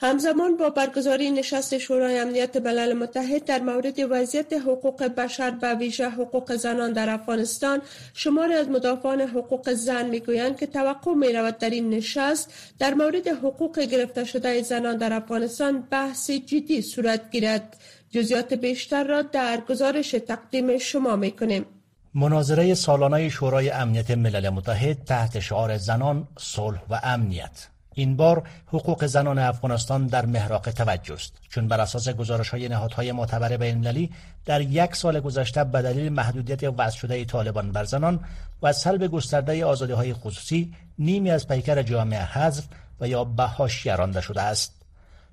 همزمان 0.00 0.56
با 0.56 0.70
برگزاری 0.70 1.30
نشست 1.30 1.78
شورای 1.78 2.18
امنیت 2.18 2.56
ملل 2.56 2.92
متحد 2.92 3.44
در 3.44 3.60
مورد 3.60 3.98
وضعیت 4.10 4.52
حقوق 4.52 5.02
بشر 5.02 5.50
به 5.50 5.74
ویژه 5.74 6.10
حقوق 6.10 6.56
زنان 6.56 6.92
در 6.92 7.10
افغانستان 7.10 7.80
شماری 8.14 8.54
از 8.54 8.68
مدافعان 8.68 9.20
حقوق 9.20 9.72
زن 9.72 10.06
می‌گویند 10.06 10.58
که 10.58 10.66
توقع 10.66 11.14
می 11.14 11.32
رود 11.32 11.58
در 11.58 11.70
این 11.70 11.90
نشست 11.90 12.52
در 12.78 12.94
مورد 12.94 13.28
حقوق 13.28 13.78
گرفته 13.78 14.24
شده 14.24 14.62
زنان 14.62 14.96
در 14.96 15.12
افغانستان 15.12 15.80
بحث 15.80 16.30
جدی 16.30 16.82
صورت 16.82 17.30
گیرد 17.30 17.76
جزیات 18.10 18.54
بیشتر 18.54 19.04
را 19.04 19.22
در 19.22 19.60
گزارش 19.68 20.10
تقدیم 20.10 20.78
شما 20.78 21.16
می 21.16 21.30
کنیم. 21.30 21.66
مناظره 22.14 22.74
سالانه 22.74 23.28
شورای 23.28 23.70
امنیت 23.70 24.10
ملل 24.10 24.48
متحد 24.48 25.04
تحت 25.06 25.40
شعار 25.40 25.78
زنان، 25.78 26.28
صلح 26.38 26.80
و 26.90 27.00
امنیت 27.02 27.68
این 27.98 28.16
بار 28.16 28.42
حقوق 28.66 29.06
زنان 29.06 29.38
افغانستان 29.38 30.06
در 30.06 30.26
محراق 30.26 30.70
توجه 30.70 31.14
است. 31.14 31.32
چون 31.48 31.68
بر 31.68 31.80
اساس 31.80 32.08
گزارش 32.08 32.48
های 32.48 32.68
نهادهای 32.68 33.12
معتبر 33.12 33.56
بین 33.56 34.08
در 34.44 34.60
یک 34.60 34.96
سال 34.96 35.20
گذشته 35.20 35.64
به 35.64 35.82
دلیل 35.82 36.12
محدودیت 36.12 36.64
وضع 36.78 36.96
شده 36.96 37.24
طالبان 37.24 37.72
بر 37.72 37.84
زنان 37.84 38.20
و 38.62 38.72
سلب 38.72 39.06
گسترده 39.06 39.64
آزادی 39.64 39.92
های 39.92 40.14
خصوصی 40.14 40.74
نیمی 40.98 41.30
از 41.30 41.48
پیکر 41.48 41.82
جامعه 41.82 42.24
حذف 42.24 42.64
و 43.00 43.08
یا 43.08 43.24
به 43.24 43.50
رانده 43.84 44.20
شده 44.20 44.42
است. 44.42 44.72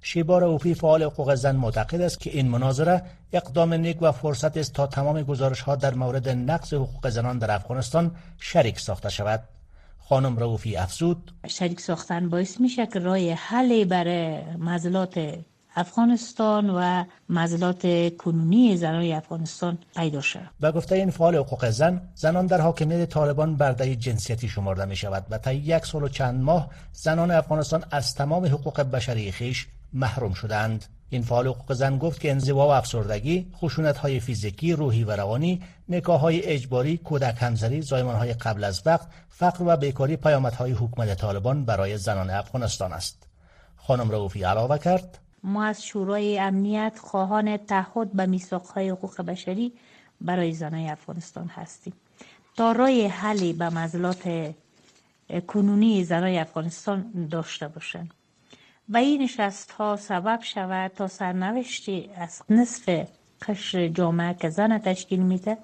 شیبار 0.02 0.44
اوفی 0.44 0.74
فعال 0.74 1.04
حقوق 1.04 1.36
زن 1.36 1.56
معتقد 1.56 2.02
است 2.02 2.20
که 2.20 2.30
این 2.30 2.48
مناظره 2.48 3.02
اقدام 3.34 3.74
نیک 3.74 3.98
و 4.02 4.12
فرصت 4.12 4.58
است 4.58 4.74
تا 4.74 4.88
تمام 4.88 5.22
گزارش 5.22 5.62
ها 5.62 5.76
در 5.76 5.94
مورد 5.94 6.30
نقض 6.30 6.74
حقوق 6.74 7.10
زنان 7.10 7.38
در 7.38 7.52
افغانستان 7.52 8.12
شریک 8.40 8.80
ساخته 8.80 9.10
شود. 9.10 9.55
خانم 10.10 10.38
روفی 10.38 10.78
افزود. 10.78 11.32
شریک 11.48 11.80
ساختن 11.80 12.30
باعث 12.30 12.62
میشه 12.62 12.86
که 12.86 13.00
رای 13.00 13.32
حلی 13.32 13.86
برای 13.86 14.42
مزلات 14.58 15.20
افغانستان 15.76 16.70
و 16.70 17.04
مزلات 17.30 18.16
کنونی 18.18 18.78
زنان 18.78 19.12
افغانستان 19.12 19.78
پیدا 19.96 20.22
شد 20.22 20.40
و 20.62 20.72
گفته 20.72 20.96
این 20.96 21.10
فعال 21.10 21.36
حقوق 21.36 21.70
زن 21.70 22.02
زنان 22.16 22.46
در 22.46 22.62
حاکمیت 22.62 23.10
طالبان 23.10 23.56
برده 23.56 23.96
جنسیتی 23.96 24.48
شمرده 24.50 24.86
می 24.86 24.96
شود 24.96 25.26
و 25.30 25.38
تا 25.38 25.52
یک 25.52 25.86
سال 25.86 26.04
و 26.04 26.08
چند 26.08 26.44
ماه 26.44 26.70
زنان 26.94 27.32
افغانستان 27.32 27.84
از 27.92 28.16
تمام 28.16 28.46
حقوق 28.46 28.82
بشری 28.82 29.32
خیش 29.32 29.68
محروم 29.94 30.34
شدند 30.34 30.86
این 31.16 31.24
فعال 31.24 31.48
حقوق 31.48 31.74
زن 31.74 31.98
گفت 31.98 32.22
که 32.22 32.32
انزوا 32.32 32.68
و 32.68 32.72
افسردگی، 32.72 33.48
خشونت 33.56 33.98
های 33.98 34.20
فیزیکی، 34.20 34.74
روحی 34.74 35.04
و 35.04 35.12
روانی، 35.12 35.62
نکاح 35.90 36.20
های 36.22 36.44
اجباری، 36.44 36.98
کودک 36.98 37.36
همزری، 37.40 37.82
زایمان 37.82 38.16
های 38.16 38.34
قبل 38.34 38.64
از 38.64 38.82
وقت، 38.86 39.08
فقر 39.30 39.64
و 39.68 39.78
بیکاری 39.78 40.18
های 40.60 40.72
حکومت 40.72 41.18
طالبان 41.18 41.66
برای 41.66 41.98
زنان 41.98 42.30
افغانستان 42.30 42.94
است. 42.94 43.28
خانم 43.78 44.12
روفی 44.12 44.44
علاوه 44.44 44.78
کرد 44.78 45.20
ما 45.44 45.66
از 45.66 45.86
شورای 45.86 46.40
امنیت 46.40 47.00
خواهان 47.02 47.58
تعهد 47.58 48.14
به 48.14 48.40
های 48.76 48.90
حقوق 48.90 49.22
بشری 49.22 49.74
برای 50.22 50.54
زنان 50.54 50.90
افغانستان 50.90 51.48
هستیم. 51.48 51.94
تا 52.58 52.72
رای 52.72 53.08
حلی 53.08 53.54
به 53.54 53.70
مزلات 53.70 54.54
کنونی 55.48 56.04
زنان 56.04 56.36
افغانستان 56.36 57.28
داشته 57.32 57.68
باشند. 57.68 58.14
و 58.90 58.98
این 58.98 59.22
نشست 59.22 59.72
ها 59.72 59.96
سبب 59.96 60.40
شود 60.42 60.92
تا 60.92 61.08
سرنوشتی 61.08 62.10
از 62.16 62.42
نصف 62.50 63.08
قشر 63.48 63.88
جامعه 63.88 64.34
که 64.34 64.50
زن 64.50 64.78
تشکیل 64.78 65.20
میده 65.20 65.58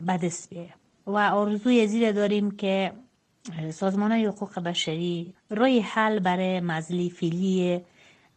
به 0.00 0.16
دست 0.16 0.50
بیه. 0.50 0.74
و 1.06 1.18
آرزوی 1.18 1.86
زیر 1.86 2.12
داریم 2.12 2.50
که 2.50 2.92
سازمان 3.70 4.12
حقوق 4.12 4.58
بشری 4.58 5.34
روی 5.50 5.80
حل 5.80 6.18
برای 6.18 6.60
مزلی 6.60 7.10
فیلی 7.10 7.80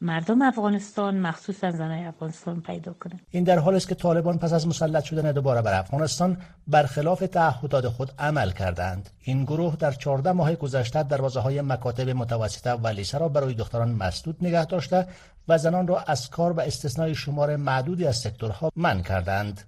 مردم 0.01 0.41
افغانستان 0.41 1.17
مخصوصا 1.17 1.71
زنای 1.71 2.05
افغانستان 2.05 2.61
پیدا 2.61 2.93
کنه. 2.93 3.19
این 3.31 3.43
در 3.43 3.59
حال 3.59 3.75
است 3.75 3.87
که 3.87 3.95
طالبان 3.95 4.37
پس 4.37 4.53
از 4.53 4.67
مسلط 4.67 5.03
شدن 5.03 5.31
دوباره 5.31 5.61
بر 5.61 5.79
افغانستان 5.79 6.37
برخلاف 6.67 7.19
تعهدات 7.19 7.87
خود 7.87 8.11
عمل 8.19 8.51
کردند. 8.51 9.09
این 9.21 9.43
گروه 9.43 9.75
در 9.75 9.91
14 9.91 10.31
ماه 10.31 10.55
گذشته 10.55 11.03
دروازه 11.03 11.39
های 11.39 11.61
مکاتب 11.61 12.09
متوسطه 12.09 12.71
و 12.71 12.87
لیسه 12.87 13.17
را 13.17 13.29
برای 13.29 13.53
دختران 13.53 13.91
مسدود 13.91 14.37
نگه 14.41 14.65
داشته 14.65 15.07
و 15.47 15.57
زنان 15.57 15.87
را 15.87 15.99
از 15.99 16.29
کار 16.29 16.51
و 16.51 16.59
استثنای 16.59 17.15
شمار 17.15 17.55
معدودی 17.55 18.05
از 18.07 18.17
سکتورها 18.17 18.71
من 18.75 19.01
کردند. 19.01 19.61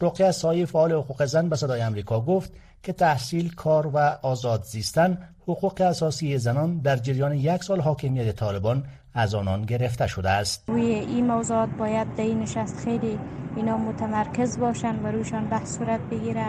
رقیه 0.00 0.30
سایی 0.30 0.66
فعال 0.66 0.92
حقوق 0.92 1.24
زن 1.24 1.48
به 1.48 1.56
صدای 1.56 1.80
امریکا 1.80 2.20
گفت 2.20 2.52
که 2.82 2.92
تحصیل 2.92 3.54
کار 3.54 3.86
و 3.86 3.98
آزاد 4.22 4.62
زیستن 4.62 5.18
حقوق 5.42 5.80
اساسی 5.80 6.38
زنان 6.38 6.78
در 6.78 6.96
جریان 6.96 7.32
یک 7.32 7.64
سال 7.64 7.80
حاکمیت 7.80 8.36
طالبان 8.36 8.84
از 9.18 9.34
آنان 9.34 9.62
گرفته 9.62 10.06
شده 10.06 10.30
است. 10.30 10.64
روی 10.66 10.82
این 10.82 11.26
موضوعات 11.26 11.68
باید 11.78 12.14
در 12.14 12.24
این 12.24 12.40
نشست 12.40 12.84
خیلی 12.84 13.18
اینا 13.56 13.76
متمرکز 13.76 14.58
باشن 14.58 14.96
و 14.96 15.06
روشان 15.06 15.48
بحث 15.48 15.78
صورت 15.78 16.00
بگیره 16.00 16.46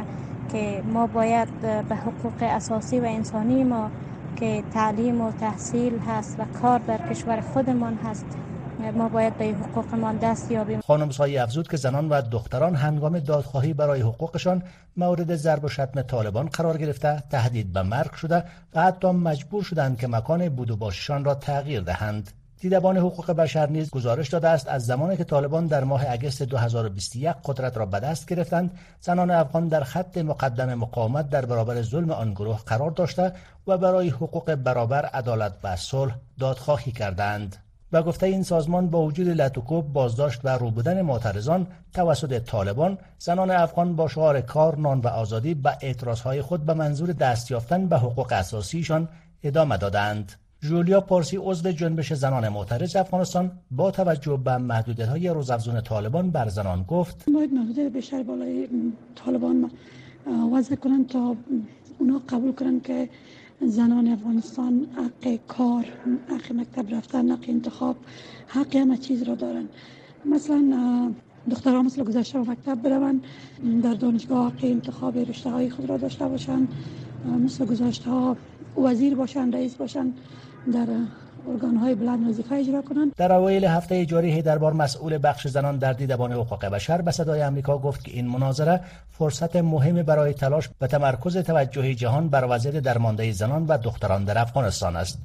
که 0.51 0.83
ما 0.93 1.07
باید 1.07 1.61
به 1.89 1.95
حقوق 1.95 2.33
اساسی 2.41 2.99
و 2.99 3.03
انسانی 3.03 3.63
ما 3.63 3.91
که 4.35 4.63
تعلیم 4.73 5.21
و 5.21 5.31
تحصیل 5.31 5.99
هست 5.99 6.39
و 6.39 6.45
کار 6.61 6.79
در 6.79 7.09
کشور 7.09 7.41
خودمان 7.41 7.95
هست 7.95 8.25
ما 8.93 9.09
باید 9.09 9.37
به 9.37 9.45
حقوقمان 9.45 10.17
دست 10.17 10.51
یابیم. 10.51 10.81
خانم 10.81 11.09
سایی 11.09 11.37
افزود 11.37 11.67
که 11.67 11.77
زنان 11.77 12.09
و 12.09 12.21
دختران 12.21 12.75
هنگام 12.75 13.19
دادخواهی 13.19 13.73
برای 13.73 14.01
حقوقشان 14.01 14.63
مورد 14.97 15.35
ضرب 15.35 15.63
و 15.63 15.67
شتم 15.67 16.01
طالبان 16.01 16.45
قرار 16.45 16.77
گرفته 16.77 17.23
تهدید 17.31 17.73
به 17.73 17.81
مرگ 17.81 18.13
شده 18.13 18.43
و 18.75 18.81
حتی 18.81 19.11
مجبور 19.11 19.63
شدند 19.63 19.99
که 19.99 20.07
مکان 20.07 20.49
بود 20.49 20.71
و 20.71 20.77
باششان 20.77 21.25
را 21.25 21.35
تغییر 21.35 21.81
دهند. 21.81 22.31
دیدبان 22.61 22.97
حقوق 22.97 23.31
بشر 23.31 23.69
نیز 23.69 23.89
گزارش 23.89 24.29
داده 24.29 24.47
است 24.47 24.67
از 24.67 24.85
زمانی 24.85 25.17
که 25.17 25.23
طالبان 25.23 25.67
در 25.67 25.83
ماه 25.83 26.05
اگست 26.09 26.43
2021 26.43 27.35
قدرت 27.45 27.77
را 27.77 27.85
به 27.85 27.99
دست 27.99 28.27
گرفتند 28.27 28.71
زنان 29.01 29.31
افغان 29.31 29.67
در 29.67 29.83
خط 29.83 30.17
مقدم 30.17 30.73
مقاومت 30.73 31.29
در 31.29 31.45
برابر 31.45 31.81
ظلم 31.81 32.11
آن 32.11 32.33
گروه 32.33 32.59
قرار 32.65 32.91
داشته 32.91 33.33
و 33.67 33.77
برای 33.77 34.09
حقوق 34.09 34.55
برابر 34.55 35.05
عدالت 35.05 35.53
و 35.63 35.75
صلح 35.75 36.15
دادخواهی 36.39 36.91
کردند. 36.91 37.55
و 37.91 38.03
گفته 38.03 38.25
این 38.25 38.43
سازمان 38.43 38.89
با 38.89 39.01
وجود 39.01 39.27
لطوکوب 39.27 39.93
بازداشت 39.93 40.39
و 40.43 40.49
رو 40.49 40.71
بودن 40.71 41.01
معترضان 41.01 41.67
توسط 41.93 42.39
طالبان 42.39 42.97
زنان 43.19 43.51
افغان 43.51 43.95
با 43.95 44.07
شعار 44.07 44.41
کار 44.41 44.77
نان 44.77 44.99
و 44.99 45.07
آزادی 45.07 45.53
به 45.53 45.77
اعتراضهای 45.81 46.41
خود 46.41 46.65
به 46.65 46.73
منظور 46.73 47.11
دست 47.11 47.51
یافتن 47.51 47.87
به 47.87 47.97
حقوق 47.97 48.31
اساسیشان 48.31 49.07
ادامه 49.43 49.77
دادند. 49.77 50.33
جولیا 50.61 51.01
پارسی 51.01 51.37
عضو 51.37 51.71
جنبش 51.71 52.13
زنان 52.13 52.49
معترض 52.49 52.95
افغانستان 52.95 53.51
با 53.71 53.91
توجه 53.91 54.37
به 54.37 54.57
محدودیت 54.57 55.07
های 55.07 55.29
روزافزون 55.29 55.81
طالبان 55.81 56.31
بر 56.31 56.49
زنان 56.49 56.83
گفت. 56.83 57.25
باید 57.33 57.53
محدودیت 57.53 57.93
بیشتر 57.93 58.23
بالای 58.23 58.67
طالبان 59.15 59.71
وضع 60.53 60.75
کنند 60.75 61.07
تا 61.07 61.35
اونا 61.99 62.21
قبول 62.29 62.51
کنند 62.51 62.83
که 62.83 63.09
زنان 63.61 64.07
افغانستان 64.07 64.87
حق 64.95 65.39
کار 65.47 65.85
حق 66.29 66.55
مکتب 66.55 66.95
رفتن 66.95 67.31
حق 67.31 67.45
انتخاب 67.47 67.95
حق 68.47 68.75
همه 68.75 68.97
چیز 68.97 69.23
را 69.23 69.35
دارن. 69.35 69.65
مثلا 70.25 71.11
دخترها 71.49 71.81
مثل 71.81 72.03
گذشته 72.03 72.39
و 72.39 72.51
مکتب 72.51 72.81
بروند 72.81 73.23
در 73.83 73.93
دانشگاه 73.93 74.47
حق 74.51 74.59
انتخاب 74.63 75.17
رشته 75.17 75.49
های 75.49 75.69
خود 75.69 75.89
را 75.89 75.97
داشته 75.97 76.27
باشند 76.27 76.67
مثل 77.45 77.65
گذشته 77.65 78.09
ها 78.09 78.37
وزیر 78.77 79.15
باشن 79.15 79.51
رئیس 79.51 79.75
باشن 79.75 80.13
در 80.73 80.87
ارگان 81.47 81.75
های 81.75 81.95
بلند 81.95 82.29
وظیفه 82.29 82.55
اجرا 82.55 82.81
کنند 82.81 83.15
در 83.15 83.31
اوایل 83.31 83.65
هفته 83.65 84.05
جاری 84.05 84.41
دربار 84.41 84.73
مسئول 84.73 85.19
بخش 85.23 85.47
زنان 85.47 85.77
در 85.77 85.93
دیدبان 85.93 86.31
حقوق 86.31 86.65
بشر 86.65 87.01
به 87.01 87.11
صدای 87.11 87.43
آمریکا 87.43 87.77
گفت 87.77 88.03
که 88.03 88.11
این 88.11 88.27
مناظره 88.27 88.81
فرصت 89.11 89.55
مهمی 89.55 90.03
برای 90.03 90.33
تلاش 90.33 90.69
و 90.81 90.87
تمرکز 90.87 91.37
توجه 91.37 91.95
جهان 91.95 92.29
بر 92.29 92.45
وضعیت 92.49 92.77
درمانده 92.77 93.31
زنان 93.31 93.65
و 93.65 93.77
دختران 93.77 94.23
در 94.23 94.37
افغانستان 94.37 94.95
است 94.95 95.19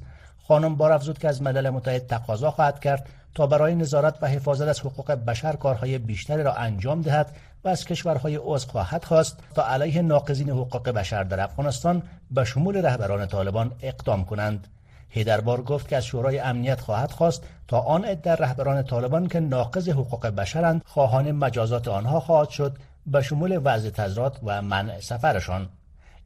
خانم 0.47 0.75
بار 0.75 0.91
افزود 0.91 1.17
که 1.17 1.27
از 1.27 1.41
ملل 1.41 1.69
متحد 1.69 2.07
تقاضا 2.07 2.51
خواهد 2.51 2.79
کرد 2.79 3.09
تا 3.35 3.47
برای 3.47 3.75
نظارت 3.75 4.17
و 4.21 4.27
حفاظت 4.27 4.67
از 4.67 4.79
حقوق 4.79 5.11
بشر 5.11 5.53
کارهای 5.53 5.97
بیشتری 5.97 6.43
را 6.43 6.53
انجام 6.53 7.01
دهد 7.01 7.35
و 7.63 7.69
از 7.69 7.85
کشورهای 7.85 8.39
عضو 8.43 8.67
خواهد 8.67 9.03
خواست 9.03 9.39
تا 9.55 9.67
علیه 9.67 10.01
ناقضین 10.01 10.49
حقوق 10.49 10.89
بشر 10.89 11.23
در 11.23 11.39
افغانستان 11.39 12.03
به 12.31 12.43
شمول 12.43 12.77
رهبران 12.77 13.27
طالبان 13.27 13.71
اقدام 13.81 14.25
کنند. 14.25 14.67
هیدربار 15.15 15.61
گفت 15.61 15.87
که 15.87 15.97
از 15.97 16.05
شورای 16.05 16.39
امنیت 16.39 16.81
خواهد 16.81 17.11
خواست 17.11 17.43
تا 17.67 17.79
آن 17.79 18.05
عده 18.05 18.31
رهبران 18.31 18.83
طالبان 18.83 19.27
که 19.27 19.39
ناقض 19.39 19.89
حقوق 19.89 20.27
بشرند 20.27 20.81
خواهان 20.85 21.31
مجازات 21.31 21.87
آنها 21.87 22.19
خواهد 22.19 22.49
شد 22.49 22.77
به 23.05 23.21
شمول 23.21 23.61
وضع 23.63 23.89
تظاهرات 23.89 24.39
و 24.43 24.61
منع 24.61 24.99
سفرشان 24.99 25.69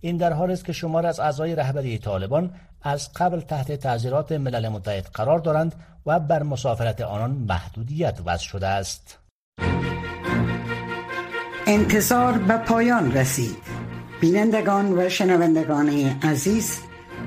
این 0.02 0.18
در 0.18 0.34
حالی 0.34 0.54
است 0.54 0.66
که 0.66 0.74
شمار 0.74 1.06
از 1.06 1.20
اعضای 1.20 1.56
رهبری 1.56 1.98
طالبان 1.98 2.52
از 2.82 3.14
قبل 3.14 3.40
تحت 3.40 3.72
تعذیرات 3.72 4.32
ملل 4.32 4.70
متحد 4.70 5.10
قرار 5.14 5.40
دارند 5.40 5.76
و 6.06 6.20
بر 6.20 6.44
مسافرت 6.44 7.02
آنان 7.02 7.32
محدودیت 7.32 8.20
وضع 8.26 8.44
شده 8.44 8.68
است. 8.68 9.18
انتظار 11.68 12.38
به 12.38 12.58
پایان 12.58 13.12
رسید. 13.12 13.58
بینندگان 14.22 14.98
و 14.98 15.10
شنوندگان 15.10 15.90
عزیز 16.24 16.80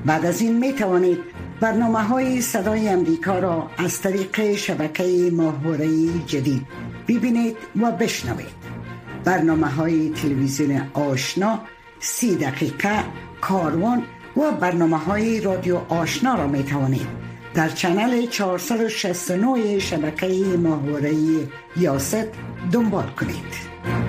بعد 0.07 0.26
از 0.26 0.40
این 0.40 0.59
می 0.59 0.73
توانید 0.73 1.19
برنامه 1.62 2.02
های 2.02 2.40
صدای 2.40 2.88
امریکا 2.88 3.38
را 3.38 3.71
از 3.78 4.00
طریق 4.00 4.57
شبکه 4.57 5.31
ماهواره 5.33 5.88
جدید 6.26 6.66
ببینید 7.09 7.57
و 7.83 7.92
بشنوید. 7.92 8.62
برنامه 9.25 9.66
های 9.66 10.11
تلویزیون 10.11 10.90
آشنا 10.95 11.61
سی 12.00 12.37
دقیقه 12.37 13.04
کاروان 13.40 14.02
و 14.37 14.52
برنامه 14.52 14.99
های 14.99 15.40
رادیو 15.40 15.76
آشنا 15.88 16.35
را 16.35 16.47
می 16.47 16.62
توانید 16.62 17.07
در 17.54 17.69
چنل 17.69 18.26
469 18.26 19.78
شبکه 19.78 20.26
ماهواره 20.59 21.14
یاست 21.76 22.26
دنبال 22.73 23.07
کنید. 23.07 24.01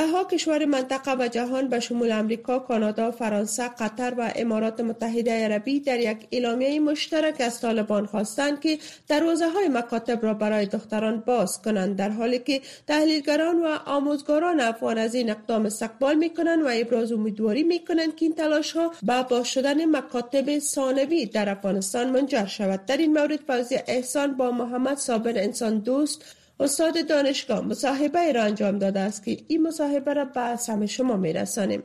دهها 0.00 0.24
کشور 0.24 0.64
منطقه 0.64 1.16
و 1.18 1.28
جهان 1.28 1.68
به 1.68 1.80
شمول 1.80 2.12
امریکا، 2.12 2.58
کانادا، 2.58 3.10
فرانسه، 3.10 3.68
قطر 3.68 4.14
و 4.18 4.32
امارات 4.36 4.80
متحده 4.80 5.44
عربی 5.44 5.80
در 5.80 6.00
یک 6.00 6.18
اعلامیه 6.32 6.80
مشترک 6.80 7.40
از 7.40 7.60
طالبان 7.60 8.06
خواستند 8.06 8.60
که 8.60 8.78
دروازه 9.08 9.48
های 9.48 9.68
مکاتب 9.68 10.24
را 10.24 10.34
برای 10.34 10.66
دختران 10.66 11.22
باز 11.26 11.62
کنند 11.62 11.96
در 11.96 12.08
حالی 12.08 12.38
که 12.38 12.60
تحلیلگران 12.86 13.62
و 13.62 13.78
آموزگاران 13.86 14.60
افغان 14.60 14.98
از 14.98 15.14
این 15.14 15.30
اقدام 15.30 15.66
استقبال 15.66 16.14
می 16.14 16.30
کنند 16.30 16.62
و 16.62 16.68
ابراز 16.72 17.12
امیدواری 17.12 17.62
می 17.62 17.78
کنند 17.78 18.16
که 18.16 18.26
این 18.26 18.34
تلاش 18.34 18.72
ها 18.72 18.92
به 19.02 19.22
باز 19.22 19.46
شدن 19.46 19.96
مکاتب 19.96 20.58
ثانوی 20.58 21.26
در 21.26 21.48
افغانستان 21.48 22.10
منجر 22.10 22.46
شود. 22.46 22.86
در 22.86 22.96
این 22.96 23.12
مورد 23.12 23.40
فوزی 23.46 23.78
احسان 23.86 24.36
با 24.36 24.50
محمد 24.50 24.96
صابر 24.96 25.38
انسان 25.38 25.78
دوست 25.78 26.24
استاد 26.60 27.08
دانشگاه 27.08 27.60
مصاحبه 27.60 28.32
را 28.32 28.42
انجام 28.42 28.78
داده 28.78 29.00
است 29.00 29.24
که 29.24 29.38
این 29.48 29.62
مصاحبه 29.62 30.14
را 30.14 30.24
به 30.24 30.56
سم 30.56 30.86
شما 30.86 31.16
میرسانیم. 31.16 31.82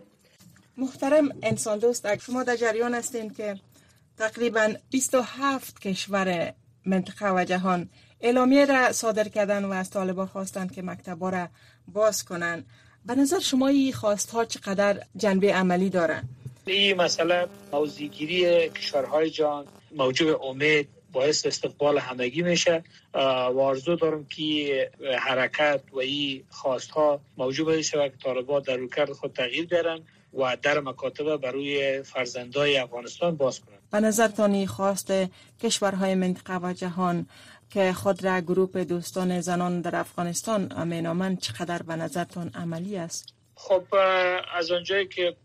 محترم 0.77 1.29
انسان 1.43 1.79
دوست 1.79 2.17
شما 2.17 2.43
در 2.43 2.55
جریان 2.55 2.93
هستین 2.93 3.33
که 3.33 3.59
تقریبا 4.17 4.73
27 4.89 5.81
کشور 5.81 6.53
منطقه 6.85 7.35
و 7.35 7.43
جهان 7.43 7.89
اعلامیه 8.21 8.65
را 8.65 8.91
صادر 8.91 9.27
کردن 9.27 9.65
و 9.65 9.71
از 9.71 9.89
طالبان 9.89 10.27
خواستند 10.27 10.71
که 10.71 10.81
مکتبا 10.81 11.29
را 11.29 11.47
باز 11.87 12.25
کنند 12.25 12.65
به 13.05 13.15
نظر 13.15 13.39
شما 13.39 13.67
این 13.67 13.93
خواست 13.93 14.31
ها 14.31 14.45
چقدر 14.45 15.01
جنبه 15.17 15.53
عملی 15.53 15.89
دارن؟ 15.89 16.23
این 16.65 17.01
مسئله 17.01 17.47
موزیگیری 17.73 18.69
کشورهای 18.69 19.29
جان 19.29 19.65
موجب 19.95 20.41
امید 20.41 20.94
باعث 21.15 21.45
استقبال 21.45 21.97
همگی 21.97 22.41
میشه. 22.41 22.83
و 23.13 23.59
آرزو 23.59 23.95
دارم 23.95 24.25
که 24.25 24.91
حرکت 25.19 25.81
و 25.91 25.99
این 25.99 26.43
خواست 26.49 26.91
ها 26.91 27.19
موجود 27.37 27.67
بشه 27.67 27.99
و 27.99 28.07
که 28.07 28.17
طالبان 28.23 28.61
در 28.61 28.75
روکرد 28.75 29.11
خود 29.11 29.33
تغییر 29.33 29.65
بیارن 29.65 29.99
و 30.33 30.57
در 30.61 30.79
مکاتبه 30.79 31.37
برای 31.37 32.03
فرزندای 32.03 32.77
افغانستان 32.77 33.35
باز 33.35 33.59
کنند 33.59 33.79
به 33.91 33.99
نظرتان 33.99 34.65
خواست 34.65 35.13
کشورهای 35.63 36.15
منطقه 36.15 36.57
و 36.57 36.73
جهان 36.73 37.25
که 37.69 37.93
خود 37.93 38.25
را 38.25 38.39
گروپ 38.39 38.77
دوستان 38.77 39.41
زنان 39.41 39.81
در 39.81 39.95
افغانستان 39.95 40.87
مینامند 40.87 41.39
چقدر 41.39 41.81
به 41.83 41.95
نظرتان 41.95 42.51
عملی 42.55 42.97
است؟ 42.97 43.33
خب 43.55 43.83
از 44.55 44.71
آنجایی 44.71 45.07
که 45.07 45.35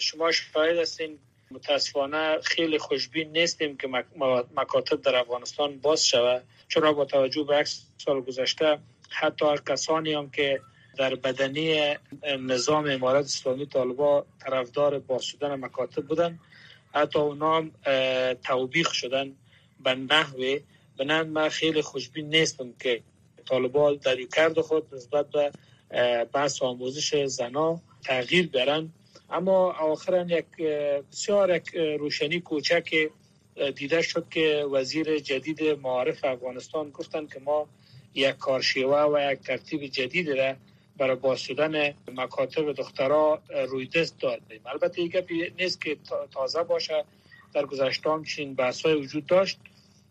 شما 0.00 0.32
شاهد 0.32 0.78
هستین 0.78 1.18
متاسفانه 1.50 2.38
خیلی 2.42 2.78
خوشبین 2.78 3.32
نیستیم 3.32 3.76
که 3.76 3.88
مکاتب 4.56 5.02
در 5.02 5.16
افغانستان 5.16 5.78
باز 5.78 6.06
شود. 6.06 6.42
چرا 6.68 6.92
با 6.92 7.04
توجه 7.04 7.42
به 7.44 7.58
یک 7.58 7.68
سال 7.98 8.20
گذشته 8.20 8.78
حتی 9.10 9.46
کسانی 9.66 10.12
هم 10.12 10.30
که 10.30 10.60
در 10.96 11.14
بدنی 11.14 11.96
نظام 12.40 12.86
امارت 12.90 13.24
اسلامی 13.24 13.66
طالبا 13.66 14.26
طرفدار 14.38 14.98
باز 14.98 15.24
شدن 15.24 15.54
مکاتب 15.54 16.06
بودن 16.06 16.38
حتی 16.94 17.18
اونا 17.18 17.56
هم 17.56 17.72
توبیخ 18.44 18.92
شدن 18.92 19.32
به 19.84 19.94
نحوه 19.94 20.58
به 20.96 21.22
من 21.22 21.48
خیلی 21.48 21.82
خوشبین 21.82 22.28
نیستم 22.28 22.72
که 22.80 23.02
طالبا 23.48 23.94
در 23.94 24.16
کرد 24.36 24.60
خود 24.60 24.94
نسبت 24.94 25.26
به 25.30 25.52
بحث 26.32 26.62
آموزش 26.62 27.24
زنا 27.24 27.80
تغییر 28.04 28.48
برن 28.48 28.92
اما 29.30 29.72
آخرا 29.72 30.26
یک 30.28 30.46
بسیار 31.12 31.56
یک 31.56 31.68
روشنی 31.74 32.40
کوچک 32.40 33.10
دیده 33.76 34.02
شد 34.02 34.28
که 34.30 34.66
وزیر 34.72 35.18
جدید 35.18 35.62
معارف 35.62 36.24
افغانستان 36.24 36.90
گفتند 36.90 37.32
که 37.32 37.40
ما 37.40 37.68
یک 38.14 38.36
کارشیوه 38.36 39.02
و 39.02 39.32
یک 39.32 39.40
ترتیب 39.40 39.86
جدید 39.86 40.30
را 40.30 40.54
برای 40.98 41.16
باز 41.16 41.50
مکاتب 42.16 42.72
دخترها 42.72 43.42
روی 43.68 43.86
دست 43.86 44.20
دادیم. 44.20 44.60
البته 44.66 45.00
این 45.00 45.08
گپی 45.08 45.52
نیست 45.58 45.80
که 45.80 45.96
تازه 46.32 46.62
باشه. 46.62 47.04
در 47.54 47.66
گذشته 47.66 48.10
هم 48.10 48.24
چین 48.24 48.54
بحث 48.54 48.86
وجود 48.86 49.26
داشت. 49.26 49.58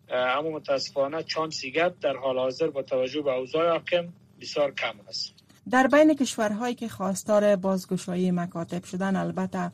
اما 0.09 0.49
متاسفانه 0.49 1.23
چان 1.23 1.49
سیگت 1.49 1.99
در 1.99 2.15
حال 2.15 2.37
حاضر 2.37 2.67
با 2.67 2.81
توجه 2.81 3.21
به 3.21 3.31
اوضاع 3.31 3.69
حاکم 3.69 4.13
بسیار 4.41 4.73
کم 4.73 4.95
است. 5.07 5.34
در 5.71 5.87
بین 5.87 6.13
کشورهایی 6.13 6.75
که 6.75 6.87
خواستار 6.87 7.55
بازگشایی 7.55 8.31
مکاتب 8.31 8.83
شدن 8.83 9.15
البته 9.15 9.71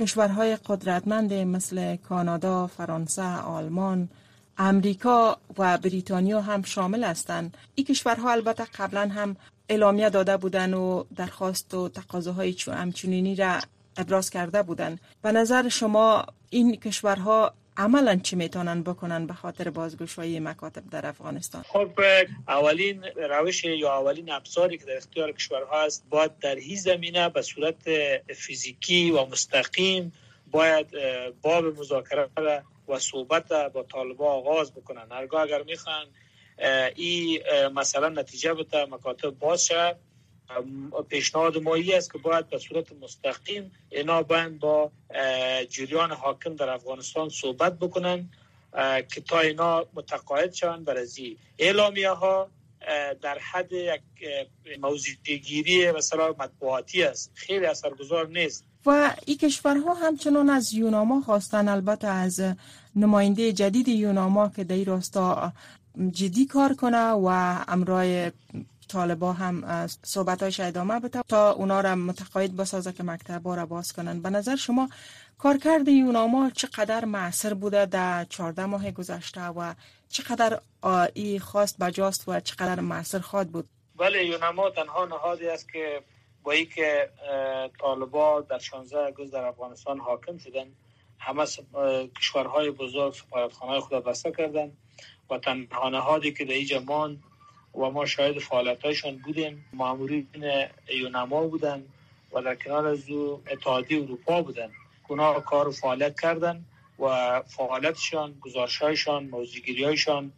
کشورهای 0.00 0.56
قدرتمند 0.56 1.32
مثل 1.32 1.96
کانادا، 1.96 2.66
فرانسه، 2.66 3.22
آلمان، 3.22 4.08
امریکا 4.58 5.36
و 5.58 5.78
بریتانیا 5.78 6.40
هم 6.40 6.62
شامل 6.62 7.04
هستند. 7.04 7.56
این 7.74 7.86
کشورها 7.86 8.32
البته 8.32 8.64
قبلا 8.64 9.08
هم 9.08 9.36
اعلامیه 9.68 10.10
داده 10.10 10.36
بودند 10.36 10.74
و 10.74 11.06
درخواست 11.16 11.74
و 11.74 11.88
تقاضاهای 11.88 12.56
همچنینی 12.68 13.36
را 13.36 13.58
ابراز 13.96 14.30
کرده 14.30 14.62
بودند. 14.62 15.00
به 15.22 15.32
نظر 15.32 15.68
شما 15.68 16.26
این 16.50 16.76
کشورها 16.76 17.54
عملا 17.76 18.16
چی 18.16 18.36
می‌تونن 18.36 18.82
بکنن 18.82 19.26
به 19.26 19.34
خاطر 19.34 19.70
بازگشایی 19.70 20.40
مکاتب 20.40 20.90
در 20.90 21.06
افغانستان؟ 21.06 21.62
خب 21.62 22.00
اولین 22.48 23.04
روش 23.04 23.64
یا 23.64 23.98
اولین 23.98 24.30
ابزاری 24.30 24.78
که 24.78 24.84
در 24.84 24.96
اختیار 24.96 25.32
کشورها 25.32 25.82
است 25.82 26.04
باید 26.10 26.38
در 26.38 26.58
هی 26.58 26.76
زمینه 26.76 27.28
به 27.28 27.42
صورت 27.42 27.76
فیزیکی 28.36 29.10
و 29.10 29.24
مستقیم 29.24 30.12
باید 30.50 30.86
باب 31.42 31.64
مذاکره 31.64 32.28
و 32.88 32.98
صحبت 32.98 33.48
با 33.48 33.82
طالبا 33.82 34.32
آغاز 34.32 34.72
بکنن. 34.72 35.06
هرگاه 35.10 35.42
اگر 35.42 35.62
می‌خوان 35.62 36.06
این 36.94 37.40
مثلا 37.74 38.08
نتیجه 38.08 38.54
بده 38.54 38.84
مکاتب 38.84 39.30
باز 39.30 39.64
شد 39.64 39.96
پیشنهاد 41.08 41.58
مایی 41.58 41.94
است 41.94 42.12
که 42.12 42.18
باید 42.18 42.50
به 42.50 42.58
صورت 42.58 42.86
مستقیم 43.02 43.72
اینا 43.90 44.22
باید 44.22 44.58
با 44.58 44.90
جریان 45.68 46.12
حاکم 46.12 46.56
در 46.56 46.68
افغانستان 46.68 47.28
صحبت 47.28 47.78
بکنن 47.78 48.28
که 49.08 49.20
تا 49.20 49.40
اینا 49.40 49.86
متقاعد 49.94 50.52
شوند. 50.52 50.84
بر 50.84 50.96
از 50.96 51.18
اعلامیه 51.58 52.10
ها 52.10 52.48
در 53.22 53.38
حد 53.38 53.72
یک 53.72 54.00
موضوعگیری 54.80 55.92
مثلا 55.92 56.34
مطبوعاتی 56.38 57.02
است. 57.02 57.30
خیلی 57.34 57.66
اثرگذار 57.66 58.28
نیست. 58.28 58.64
و 58.86 59.16
این 59.26 59.36
کشورها 59.38 59.94
همچنان 59.94 60.50
از 60.50 60.72
یوناما 60.72 61.20
خواستن 61.20 61.68
البته 61.68 62.06
از 62.08 62.42
نماینده 62.96 63.52
جدید 63.52 63.88
یوناما 63.88 64.48
که 64.48 64.64
در 64.64 64.84
راستا 64.84 65.52
جدی 66.10 66.46
کار 66.46 66.74
کنه 66.74 67.10
و 67.10 67.26
امرای 67.68 68.32
طالبا 68.92 69.32
هم 69.32 69.86
صحبتاش 70.02 70.60
ادامه 70.60 71.00
بده 71.00 71.22
تا 71.28 71.52
اونا 71.52 71.80
را 71.80 71.94
متقاعد 71.94 72.56
بسازه 72.56 72.92
که 72.92 73.02
مکتب 73.02 73.48
را 73.48 73.66
باز 73.66 73.92
کنن 73.92 74.22
به 74.22 74.30
نظر 74.30 74.56
شما 74.56 74.88
کارکرد 75.38 75.88
یوناما 75.88 76.50
چقدر 76.50 77.04
معصر 77.04 77.54
بوده 77.54 77.86
در 77.86 78.24
14 78.24 78.66
ماه 78.66 78.90
گذشته 78.90 79.46
و 79.46 79.74
چقدر 80.08 80.60
ای 81.14 81.38
خواست 81.38 81.78
بجاست 81.78 82.28
و 82.28 82.40
چقدر 82.40 82.80
معصر 82.80 83.18
خواد 83.18 83.48
بود؟ 83.48 83.68
بله 83.96 84.24
یوناما 84.26 84.70
تنها 84.70 85.04
نهادی 85.04 85.48
است 85.48 85.72
که 85.72 86.02
با 86.42 86.52
ای 86.52 86.66
که 86.66 87.10
طالبا 87.80 88.40
در 88.40 88.58
16 88.58 88.98
آگوست 88.98 89.32
در 89.32 89.44
افغانستان 89.44 89.98
حاکم 89.98 90.38
شدن 90.38 90.66
همه 91.18 91.44
کشورهای 92.18 92.70
بزرگ 92.70 93.12
سفارتخانه 93.12 93.80
خود 93.80 94.04
بسته 94.04 94.32
کردن 94.32 94.72
و 95.30 95.38
تنها 95.38 95.88
نهادی 95.88 96.32
که 96.32 96.44
در 96.44 96.52
اینجا 96.52 96.80
ماند 96.80 97.22
و 97.74 97.90
ما 97.90 98.06
شاید 98.06 98.38
فعالیتایشان 98.38 99.16
بودیم. 99.16 99.64
مامورین 99.72 100.26
یونما 100.94 101.46
بودن 101.46 101.82
و 102.32 102.42
در 102.42 102.54
کنار 102.54 102.86
از 102.86 103.10
او 103.10 103.42
اتحادی 103.50 103.98
اروپا 103.98 104.42
بودن. 104.42 104.70
اونا 105.08 105.40
کار 105.40 105.68
و 105.68 105.72
فعالیت 105.72 106.20
کردن 106.20 106.64
و 106.98 107.42
فعالیتشان 107.42 108.34
گزارشایشان 108.40 109.24
موضوعگیری 109.24 109.84
هایشان 109.84 110.32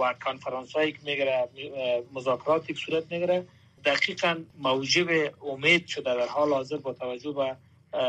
و 0.00 0.14
کانفرانس 0.24 0.72
هایی 0.72 0.92
که 0.92 0.98
میگره 1.04 1.48
مذاکراتی 2.12 2.74
که 2.74 2.80
صورت 2.80 3.12
میگره 3.12 3.46
دقیقا 3.84 4.36
موجب 4.58 5.34
امید 5.42 5.86
شده 5.86 6.14
در 6.14 6.26
حال 6.26 6.52
حاضر 6.52 6.76
با 6.76 6.92
توجه 6.92 7.32
به 7.32 7.56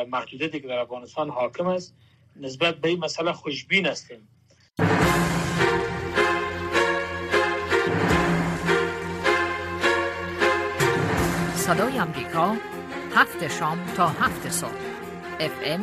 محدودیتی 0.06 0.60
که 0.60 0.68
در 0.68 0.80
افغانستان 0.80 1.30
حاکم 1.30 1.68
است 1.68 1.94
نسبت 2.36 2.76
به 2.76 2.90
این 2.90 3.00
مسئله 3.00 3.34
خوشبین 3.34 3.86
هستیم. 3.86 4.28
صدای 11.66 12.00
امریکا 12.00 12.56
هفت 13.16 13.48
شام 13.48 13.78
تا 13.98 14.08
هفت 14.08 14.50
صبح. 14.50 14.72
اف 15.40 15.52
ام 15.66 15.82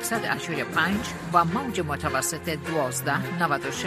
185 0.00 0.96
و 1.32 1.44
موج 1.44 1.80
متوسط 1.80 2.48
1296 2.48 3.86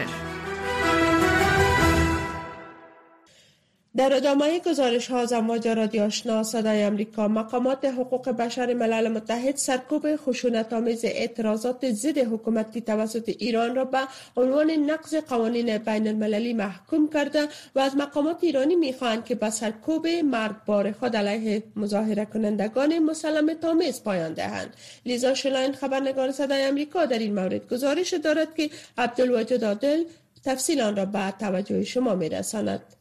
در 3.98 4.14
ادامه 4.14 4.60
گزارش 4.60 5.08
ها 5.08 5.26
زمواج 5.26 5.68
رادیو 5.68 6.04
آشنا 6.04 6.44
صدای 6.44 6.84
امریکا 6.84 7.28
مقامات 7.28 7.86
حقوق 7.86 8.30
بشر 8.30 8.74
ملل 8.74 9.08
متحد 9.08 9.56
سرکوب 9.56 10.16
خشونت 10.16 10.74
آمیز 10.74 11.06
اعتراضات 11.06 11.92
ضد 11.92 12.18
حکومتی 12.18 12.82
توسط 12.82 13.30
ایران 13.30 13.76
را 13.76 13.86
به 13.86 14.00
عنوان 14.38 14.72
نقض 14.72 15.16
قوانین 15.16 15.78
بین 15.78 16.08
المللی 16.08 16.54
محکوم 16.54 17.10
کرده 17.10 17.48
و 17.76 17.80
از 17.80 17.96
مقامات 17.96 18.38
ایرانی 18.42 18.76
می‌خواهند 18.76 19.26
که 19.26 19.36
به 19.36 19.50
سرکوب 19.50 20.08
مرگبار 20.08 20.92
خود 20.92 21.16
علیه 21.16 21.64
مظاهره 21.76 22.26
کنندگان 22.26 23.00
مسلمت 23.00 23.66
آمیز 23.66 24.04
پایان 24.04 24.34
دهند. 24.34 24.74
لیزا 25.06 25.34
شلاین 25.34 25.74
خبرنگار 25.74 26.32
صدای 26.32 26.62
امریکا 26.62 27.06
در 27.06 27.20
این 27.20 27.36
مورد 27.36 27.68
گزارش 27.68 28.14
دارد 28.14 28.56
که 28.56 28.70
عبدالوجد 28.98 29.64
عادل 29.64 30.04
تفصیل 30.44 30.82
آن 30.82 30.96
را 30.96 31.06
به 31.06 31.34
توجه 31.40 31.84
شما 31.84 32.16
میرساند. 32.16 32.95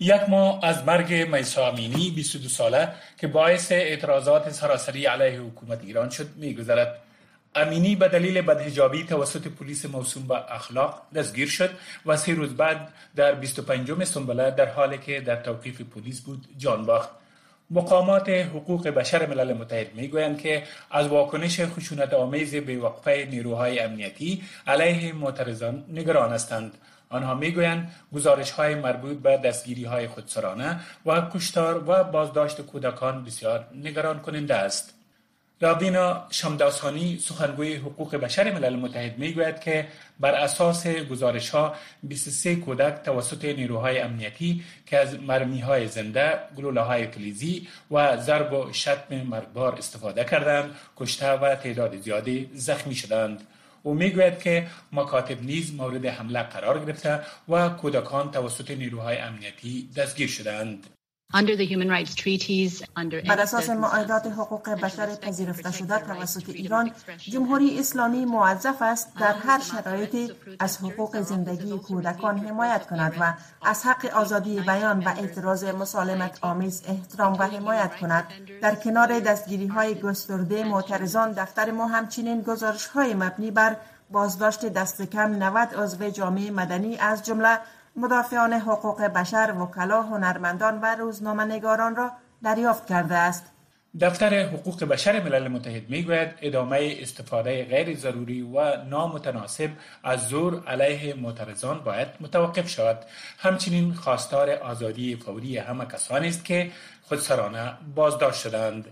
یک 0.00 0.22
ماه 0.28 0.64
از 0.64 0.84
مرگ 0.84 1.12
میسا 1.12 1.68
امینی 1.68 2.10
22 2.10 2.48
ساله 2.48 2.88
که 3.18 3.26
باعث 3.26 3.72
اعتراضات 3.72 4.50
سراسری 4.50 5.06
علیه 5.06 5.40
حکومت 5.40 5.84
ایران 5.84 6.10
شد 6.10 6.28
میگذرد. 6.36 6.98
امینی 7.54 7.96
به 7.96 8.08
دلیل 8.08 8.40
بدهجابی 8.40 9.04
توسط 9.04 9.48
پلیس 9.48 9.86
موسوم 9.86 10.26
به 10.26 10.54
اخلاق 10.54 11.02
دستگیر 11.14 11.48
شد 11.48 11.70
و 12.06 12.16
سه 12.16 12.34
روز 12.34 12.56
بعد 12.56 12.88
در 13.16 13.34
25 13.34 14.04
سنبله 14.04 14.50
در 14.50 14.68
حالی 14.68 14.98
که 14.98 15.20
در 15.20 15.36
توقیف 15.36 15.80
پلیس 15.80 16.20
بود 16.20 16.44
جان 16.58 16.86
باخت. 16.86 17.10
مقامات 17.70 18.28
حقوق 18.28 18.88
بشر 18.88 19.26
ملل 19.26 19.52
متحد 19.52 19.94
می‌گویند 19.94 20.40
که 20.40 20.62
از 20.90 21.08
واکنش 21.08 21.60
خشونت 21.60 22.14
آمیز 22.14 22.54
به 22.54 22.78
وقفه 22.78 23.28
نیروهای 23.30 23.78
امنیتی 23.78 24.42
علیه 24.66 25.12
معترضان 25.12 25.84
نگران 25.88 26.32
هستند. 26.32 26.78
آنها 27.12 27.34
می‌گویند 27.34 27.92
گزارش 28.14 28.50
های 28.50 28.74
مربوط 28.74 29.16
به 29.16 29.36
دستگیری 29.36 29.84
های 29.84 30.08
خودسرانه 30.08 30.80
و 31.06 31.22
کشتار 31.34 31.90
و 31.90 32.04
بازداشت 32.04 32.60
کودکان 32.60 33.24
بسیار 33.24 33.66
نگران 33.74 34.18
کننده 34.18 34.54
است. 34.54 34.94
رابینا 35.60 36.26
شمداسانی 36.30 37.18
سخنگوی 37.18 37.74
حقوق 37.74 38.16
بشر 38.16 38.52
ملل 38.52 38.76
متحد 38.76 39.18
می‌گوید 39.18 39.60
که 39.60 39.88
بر 40.20 40.34
اساس 40.34 40.86
گزارش 40.86 41.50
ها 41.50 41.74
23 42.02 42.56
کودک 42.56 43.02
توسط 43.04 43.44
نیروهای 43.44 43.98
امنیتی 43.98 44.64
که 44.86 44.98
از 44.98 45.20
مرمی 45.20 45.60
های 45.60 45.88
زنده، 45.88 46.38
گلوله 46.56 46.80
های 46.80 47.06
کلیزی 47.06 47.68
و 47.90 48.16
ضرب 48.16 48.52
و 48.52 48.72
شتم 48.72 49.14
مرگبار 49.14 49.74
استفاده 49.74 50.24
کردند، 50.24 50.74
کشته 50.96 51.32
و 51.32 51.54
تعداد 51.54 51.96
زیادی 51.96 52.50
زخمی 52.54 52.94
شدند. 52.94 53.42
او 53.82 53.94
می‌گوید 53.94 54.38
که 54.38 54.66
مکاتب 54.92 55.42
نیز 55.42 55.74
مورد 55.74 56.06
حمله 56.06 56.42
قرار 56.42 56.84
گرفته 56.84 57.20
و 57.48 57.68
کودکان 57.68 58.30
توسط 58.30 58.70
نیروهای 58.70 59.16
امنیتی 59.18 59.90
دستگیر 59.96 60.28
شدند. 60.28 60.86
بر 63.28 63.40
اساس 63.40 63.70
معاهدات 63.70 64.26
حقوق 64.26 64.68
بشر 64.70 65.06
پذیرفته 65.14 65.72
شده 65.72 65.98
توسط 65.98 66.48
ایران 66.48 66.90
جمهوری 67.18 67.78
اسلامی 67.78 68.24
موظف 68.24 68.82
است 68.82 69.12
در 69.20 69.32
هر 69.32 69.60
شرایطی 69.60 70.32
از 70.58 70.78
حقوق 70.78 71.20
زندگی 71.20 71.78
کودکان 71.78 72.38
حمایت 72.38 72.86
کند 72.86 73.16
و 73.20 73.34
از 73.62 73.82
حق 73.84 74.06
آزادی 74.06 74.60
بیان 74.60 74.98
و 74.98 75.08
اعتراض 75.08 75.64
مسالمت 75.64 76.38
آمیز 76.40 76.82
احترام 76.88 77.32
و 77.32 77.42
حمایت 77.42 77.96
کند. 77.96 78.24
در 78.62 78.74
کنار 78.74 79.20
دستگیری 79.20 79.66
های 79.66 79.94
گسترده 79.94 80.64
معترضان 80.64 81.32
دفتر 81.32 81.70
ما 81.70 81.86
همچنین 81.86 82.42
گزارش 82.42 82.86
های 82.86 83.14
مبنی 83.14 83.50
بر 83.50 83.76
بازداشت 84.10 84.66
دست 84.66 85.02
کم 85.02 85.42
90 85.42 85.74
عضو 85.74 86.10
جامعه 86.10 86.50
مدنی 86.50 86.96
از 86.96 87.22
جمله 87.22 87.58
مدافعان 87.96 88.52
حقوق 88.52 89.02
بشر، 89.02 89.54
وکلا، 89.60 90.02
هنرمندان 90.02 90.80
و 90.80 90.94
روزنامه 90.94 91.44
نگاران 91.44 91.96
را 91.96 92.12
دریافت 92.42 92.86
کرده 92.86 93.14
است. 93.14 93.52
دفتر 94.00 94.42
حقوق 94.42 94.84
بشر 94.84 95.22
ملل 95.22 95.48
متحد 95.48 95.90
می‌گوید 95.90 96.28
ادامه 96.42 96.96
استفاده 97.00 97.64
غیر 97.64 97.96
ضروری 97.96 98.42
و 98.42 98.84
نامتناسب 98.84 99.70
از 100.04 100.28
زور 100.28 100.62
علیه 100.66 101.14
معترضان 101.14 101.80
باید 101.80 102.08
متوقف 102.20 102.68
شود 102.68 102.98
همچنین 103.38 103.94
خواستار 103.94 104.50
آزادی 104.50 105.16
فوری 105.16 105.58
همه 105.58 105.86
کسانی 105.86 106.28
است 106.28 106.44
که 106.44 106.70
خودسرانه 107.02 107.72
بازداشت 107.94 108.40
شدند 108.40 108.84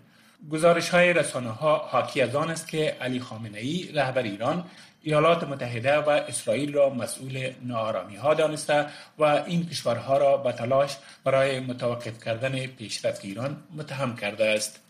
گزارش 0.51 0.89
های 0.89 1.13
رسانه 1.13 1.51
ها 1.51 1.77
حاکی 1.77 2.23
از 2.23 2.35
آن 2.35 2.51
است 2.51 2.69
که 2.69 2.97
علی 3.01 3.21
خامنه 3.21 3.59
ای 3.59 3.93
رهبر 3.95 4.23
ایران 4.23 4.65
ایالات 5.03 5.45
متحده 5.45 5.97
و 5.99 6.09
اسرائیل 6.09 6.73
را 6.73 6.91
مسئول 6.91 7.53
نارامی 7.63 8.17
ها 8.17 8.35
دانسته 8.35 8.87
و 9.19 9.25
این 9.25 9.67
کشورها 9.67 10.19
را 10.19 10.37
به 10.37 10.53
تلاش 10.53 10.97
برای 11.25 11.61
متوقف 11.61 12.25
کردن 12.25 12.67
پیشرفت 12.67 13.25
ایران 13.25 13.57
متهم 13.77 14.17
کرده 14.17 14.47
است. 14.47 14.81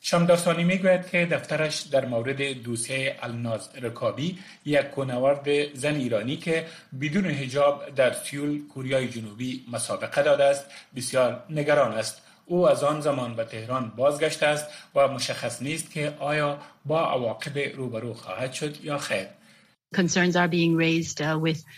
شمداستانی 0.00 0.64
می‌گوید 0.64 1.10
که 1.10 1.26
دفترش 1.26 1.80
در 1.80 2.04
مورد 2.04 2.42
دوسیه 2.42 3.16
الناز 3.22 3.68
رکابی 3.82 4.38
یک 4.64 4.90
کنورد 4.90 5.74
زن 5.74 5.94
ایرانی 5.94 6.36
که 6.36 6.66
بدون 7.00 7.24
حجاب 7.24 7.94
در 7.94 8.12
سیول 8.12 8.68
کوریای 8.68 9.08
جنوبی 9.08 9.64
مسابقه 9.72 10.22
داده 10.22 10.44
است 10.44 10.66
بسیار 10.96 11.42
نگران 11.50 11.92
است 11.92 12.22
او 12.46 12.68
از 12.68 12.84
آن 12.84 13.00
زمان 13.00 13.34
به 13.34 13.44
تهران 13.44 13.92
بازگشته 13.96 14.46
است 14.46 14.66
و 14.94 15.08
مشخص 15.08 15.62
نیست 15.62 15.90
که 15.90 16.14
آیا 16.18 16.58
با 16.84 17.10
عواقب 17.10 17.58
روبرو 17.58 18.14
خواهد 18.14 18.52
شد 18.52 18.84
یا 18.84 18.98
خیر 18.98 19.26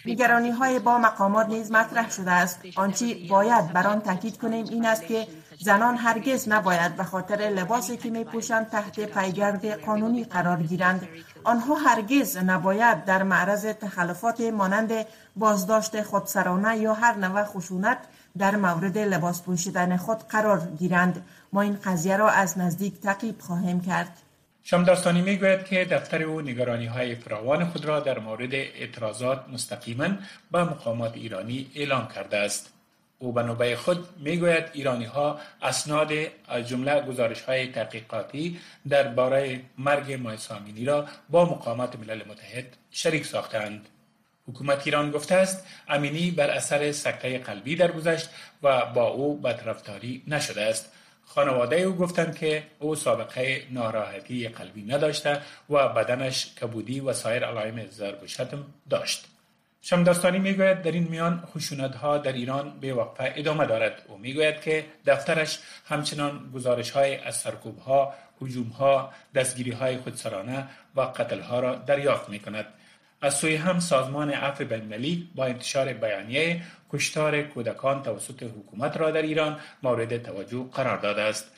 نگرانی 0.07 0.53
uh, 0.53 0.55
های 0.55 0.79
با 0.79 0.99
مقامات 0.99 1.49
نیز 1.49 1.73
مطرح 1.73 2.11
شده 2.11 2.31
است. 2.31 2.61
آنچه 2.77 3.17
باید 3.31 3.73
بر 3.73 3.87
آن 3.87 4.01
تاکید 4.01 4.39
کنیم 4.39 4.65
این 4.65 4.87
است 4.87 5.07
که 5.07 5.27
زنان 5.61 5.97
هرگز 5.97 6.49
نباید 6.49 6.97
به 6.97 7.05
خاطر 7.05 7.37
لباسی 7.37 7.97
که 7.97 8.11
می 8.11 8.25
پوشند 8.25 8.69
تحت 8.69 9.01
پیگرد 9.01 9.85
قانونی 9.85 10.25
قرار 10.25 10.63
گیرند. 10.63 11.09
آنها 11.45 11.75
هرگز 11.75 12.37
نباید 12.37 13.05
در 13.05 13.23
معرض 13.23 13.65
تخلفات 13.65 14.41
مانند 14.41 14.93
بازداشت 15.37 16.03
خودسرانه 16.03 16.79
یا 16.79 16.95
هر 16.95 17.15
نوع 17.15 17.45
خشونت 17.45 17.99
در 18.39 18.57
مورد 18.57 18.99
لباس 18.99 19.43
پوشیدن 19.43 19.97
خود 19.97 20.19
قرار 20.19 20.61
گیرند. 20.79 21.25
ما 21.53 21.63
این 21.63 21.79
قضیه 21.85 22.17
را 22.17 22.29
از 22.31 22.59
نزدیک 22.59 23.01
تعقیب 23.01 23.41
خواهیم 23.41 23.81
کرد. 23.81 24.28
شمدارستانی 24.71 25.23
می‌گوید 25.23 25.65
که 25.65 25.85
دفتر 25.85 26.23
او 26.23 26.41
نگرانی 26.41 26.87
های 26.87 27.15
فراوان 27.15 27.65
خود 27.65 27.85
را 27.85 28.01
در 28.01 28.19
مورد 28.19 28.55
اعتراضات 28.55 29.45
مستقیما 29.53 30.09
به 30.51 30.65
مقامات 30.65 31.15
ایرانی 31.15 31.71
اعلام 31.75 32.09
کرده 32.09 32.37
است. 32.37 32.73
او 33.19 33.33
به 33.33 33.43
نوبه 33.43 33.77
خود 33.77 34.09
می‌گوید 34.19 34.65
ایرانی 34.73 35.05
ها 35.05 35.41
اسناد 35.63 36.13
از 36.49 36.69
جمله 36.69 37.01
گزارش 37.01 37.41
های 37.41 37.67
تحقیقاتی 37.67 38.61
درباره 38.89 39.61
مرگ 39.79 40.13
مایسامینی 40.13 40.85
را 40.85 41.07
با 41.31 41.45
مقامات 41.45 41.99
ملل 41.99 42.23
متحد 42.29 42.77
شریک 42.91 43.27
ساختند. 43.27 43.89
حکومت 44.49 44.83
ایران 44.85 45.11
گفته 45.11 45.35
است 45.35 45.67
امینی 45.89 46.31
بر 46.31 46.51
اثر 46.51 46.93
سکته 46.93 47.39
قلبی 47.39 47.77
درگذشت 47.77 48.29
و 48.63 48.87
با 48.87 49.09
او 49.09 49.39
بدرفتاری 49.41 50.23
نشده 50.27 50.63
است 50.63 50.93
خانواده 51.29 51.77
او 51.77 51.97
گفتند 51.97 52.37
که 52.37 52.63
او 52.79 52.95
سابقه 52.95 53.63
ناراحتی 53.71 54.49
قلبی 54.49 54.83
نداشته 54.83 55.41
و 55.71 55.89
بدنش 55.89 56.55
کبودی 56.55 57.01
و 57.01 57.13
سایر 57.13 57.45
علائم 57.45 57.87
ضرب 57.87 58.23
و 58.23 58.27
شتم 58.27 58.67
داشت. 58.91 59.27
شمداستانی 59.83 60.39
می‌گوید 60.39 60.83
در 60.83 60.93
این 60.93 61.09
میان 61.09 61.49
خشونت 61.55 61.95
ها 61.95 62.19
در 62.19 62.33
ایران 62.33 62.81
به 62.81 62.95
وقفه 62.95 63.33
ادامه 63.37 63.67
دارد. 63.67 64.03
او 64.09 64.19
می‌گوید 64.19 64.61
که 64.61 64.85
دفترش 65.07 65.59
همچنان 65.89 66.51
گزارش 66.55 66.91
های 66.91 67.17
از 67.17 67.37
سرکوب 67.37 67.79
ها 67.79 68.15
حجوم 68.41 68.69
ها 68.69 69.13
دستگیری 69.35 69.71
های 69.71 69.97
خودسرانه 69.97 70.69
و 70.97 71.01
قتل 71.01 71.41
ها 71.41 71.61
را 71.61 71.75
دریافت 71.75 72.29
می 72.29 72.39
کند 72.39 72.67
از 73.21 73.35
سوی 73.35 73.57
هم 73.57 73.81
سازمان 73.81 74.31
عفو 74.31 74.65
بینالمللی 74.65 75.29
با 75.35 75.45
انتشار 75.45 75.93
بیانیه 75.93 76.63
کشتار 76.93 77.43
کودکان 77.43 78.03
توسط 78.03 78.43
حکومت 78.43 78.97
را 78.97 79.11
در 79.11 79.23
ایران 79.23 79.61
مورد 79.83 80.23
توجه 80.23 80.67
قرار 80.73 80.97
داده 80.97 81.23
است. 81.23 81.51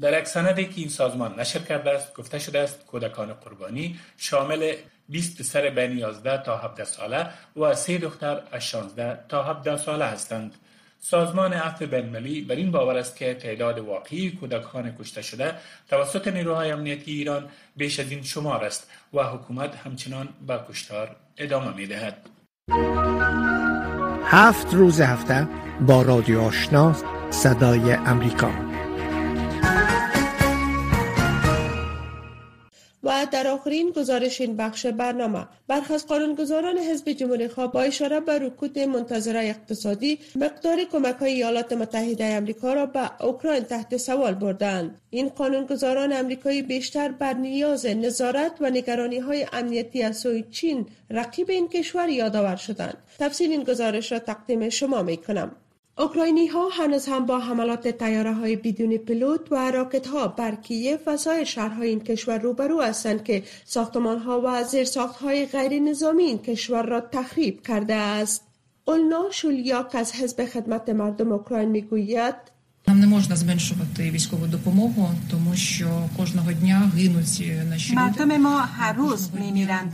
در 0.00 0.18
یک 0.18 0.26
سندی 0.26 0.64
که 0.64 0.72
این 0.76 0.88
سازمان 0.88 1.40
نشر 1.40 1.58
کرده 1.58 1.90
است 1.90 2.14
گفته 2.14 2.38
شده 2.38 2.58
است 2.58 2.86
کودکان 2.86 3.32
قربانی 3.32 3.98
شامل 4.16 4.74
20 5.08 5.38
پسر 5.38 5.70
بین 5.70 5.98
11 5.98 6.42
تا 6.42 6.56
17 6.56 6.84
ساله 6.84 7.26
و 7.56 7.74
سه 7.74 7.98
دختر 7.98 8.42
از 8.52 8.62
16 8.62 9.24
تا 9.28 9.42
17 9.42 9.76
ساله 9.76 10.04
هستند. 10.04 10.54
سازمان 11.00 11.52
عفو 11.52 11.86
بینالمللی 11.86 12.40
بر 12.40 12.54
این 12.54 12.70
باور 12.70 12.96
است 12.96 13.16
که 13.16 13.34
تعداد 13.34 13.78
واقعی 13.78 14.30
کودکان 14.30 14.96
کشته 15.00 15.22
شده 15.22 15.54
توسط 15.90 16.28
نیروهای 16.28 16.70
امنیتی 16.70 17.12
ایران 17.12 17.48
بیش 17.76 18.00
از 18.00 18.10
این 18.10 18.22
شمار 18.22 18.64
است 18.64 18.90
و 19.14 19.22
حکومت 19.22 19.76
همچنان 19.76 20.28
به 20.46 20.60
کشتار 20.68 21.16
ادامه 21.36 21.76
می 21.76 21.86
دهد. 21.86 22.16
هفت 24.24 24.74
روز 24.74 25.00
هفته 25.00 25.48
با 25.80 26.02
رادیو 26.02 26.40
آشنا 26.40 26.96
صدای 27.30 27.92
امریکا 27.92 28.67
در 33.30 33.48
آخرین 33.48 33.90
گزارش 33.90 34.40
این 34.40 34.56
بخش 34.56 34.86
برنامه 34.86 35.46
برخی 35.68 35.94
از 35.94 36.06
قانونگذاران 36.06 36.78
حزب 36.78 37.12
جمهوری 37.12 37.48
خواه 37.48 37.72
با 37.72 37.82
اشاره 37.82 38.20
به 38.20 38.38
رکود 38.38 38.78
منتظره 38.78 39.40
اقتصادی 39.40 40.18
مقدار 40.36 40.84
کمک 40.92 41.16
های 41.16 41.32
ایالات 41.32 41.72
متحده 41.72 42.24
امریکا 42.24 42.72
را 42.72 42.86
به 42.86 43.24
اوکراین 43.24 43.62
تحت 43.62 43.96
سوال 43.96 44.34
بردند. 44.34 45.00
این 45.10 45.28
قانونگذاران 45.28 46.12
امریکایی 46.12 46.62
بیشتر 46.62 47.08
بر 47.08 47.32
نیاز 47.32 47.86
نظارت 47.86 48.52
و 48.60 48.70
نگرانی 48.70 49.18
های 49.18 49.46
امنیتی 49.52 50.02
از 50.02 50.16
سوی 50.16 50.44
چین 50.50 50.86
رقیب 51.10 51.50
این 51.50 51.68
کشور 51.68 52.08
یادآور 52.08 52.56
شدند. 52.56 52.96
تفصیل 53.18 53.50
این 53.50 53.64
گزارش 53.64 54.12
را 54.12 54.18
تقدیم 54.18 54.68
شما 54.68 55.02
می 55.02 55.16
کنم 55.16 55.56
اوکراینی 55.97 56.47
ها 56.47 56.69
هنوز 56.69 57.07
هم 57.07 57.25
با 57.25 57.39
حملات 57.39 57.87
تیاره 57.87 58.33
های 58.33 58.55
بدون 58.55 58.97
پلوت 58.97 59.51
و 59.51 59.71
راکت 59.71 60.07
ها 60.07 60.27
بر 60.27 60.55
کیف 60.55 60.99
و 61.07 61.17
سایر 61.17 61.43
شهرهای 61.43 61.89
این 61.89 61.99
کشور 61.99 62.37
روبرو 62.37 62.81
هستند 62.81 63.23
که 63.23 63.43
ساختمان 63.65 64.19
ها 64.19 64.41
و 64.45 64.63
زیرساخت 64.63 65.15
های 65.15 65.45
غیر 65.45 65.79
نظامی 65.79 66.23
این 66.23 66.37
کشور 66.37 66.83
را 66.83 67.01
تخریب 67.01 67.67
کرده 67.67 67.93
است. 67.95 68.41
اولنا 68.85 69.23
شولیاک 69.31 69.95
از 69.95 70.13
حزب 70.13 70.45
خدمت 70.45 70.89
مردم 70.89 71.31
اوکراین 71.31 71.69
میگوید 71.69 72.35
Нам 72.87 72.99
не 72.99 73.07
можна 73.07 73.35
зменшувати 73.35 74.11
військову 74.11 74.47
допомогу, 74.47 75.09
тому 75.31 75.55
що 75.55 76.09
кожного 76.17 76.53
дня 76.53 76.91
гинуть 76.95 77.43
наші 77.69 77.95
مردم 77.95 78.37
ما 78.37 78.57
هر 78.59 78.93
روز 78.93 79.29
میمیرند. 79.33 79.91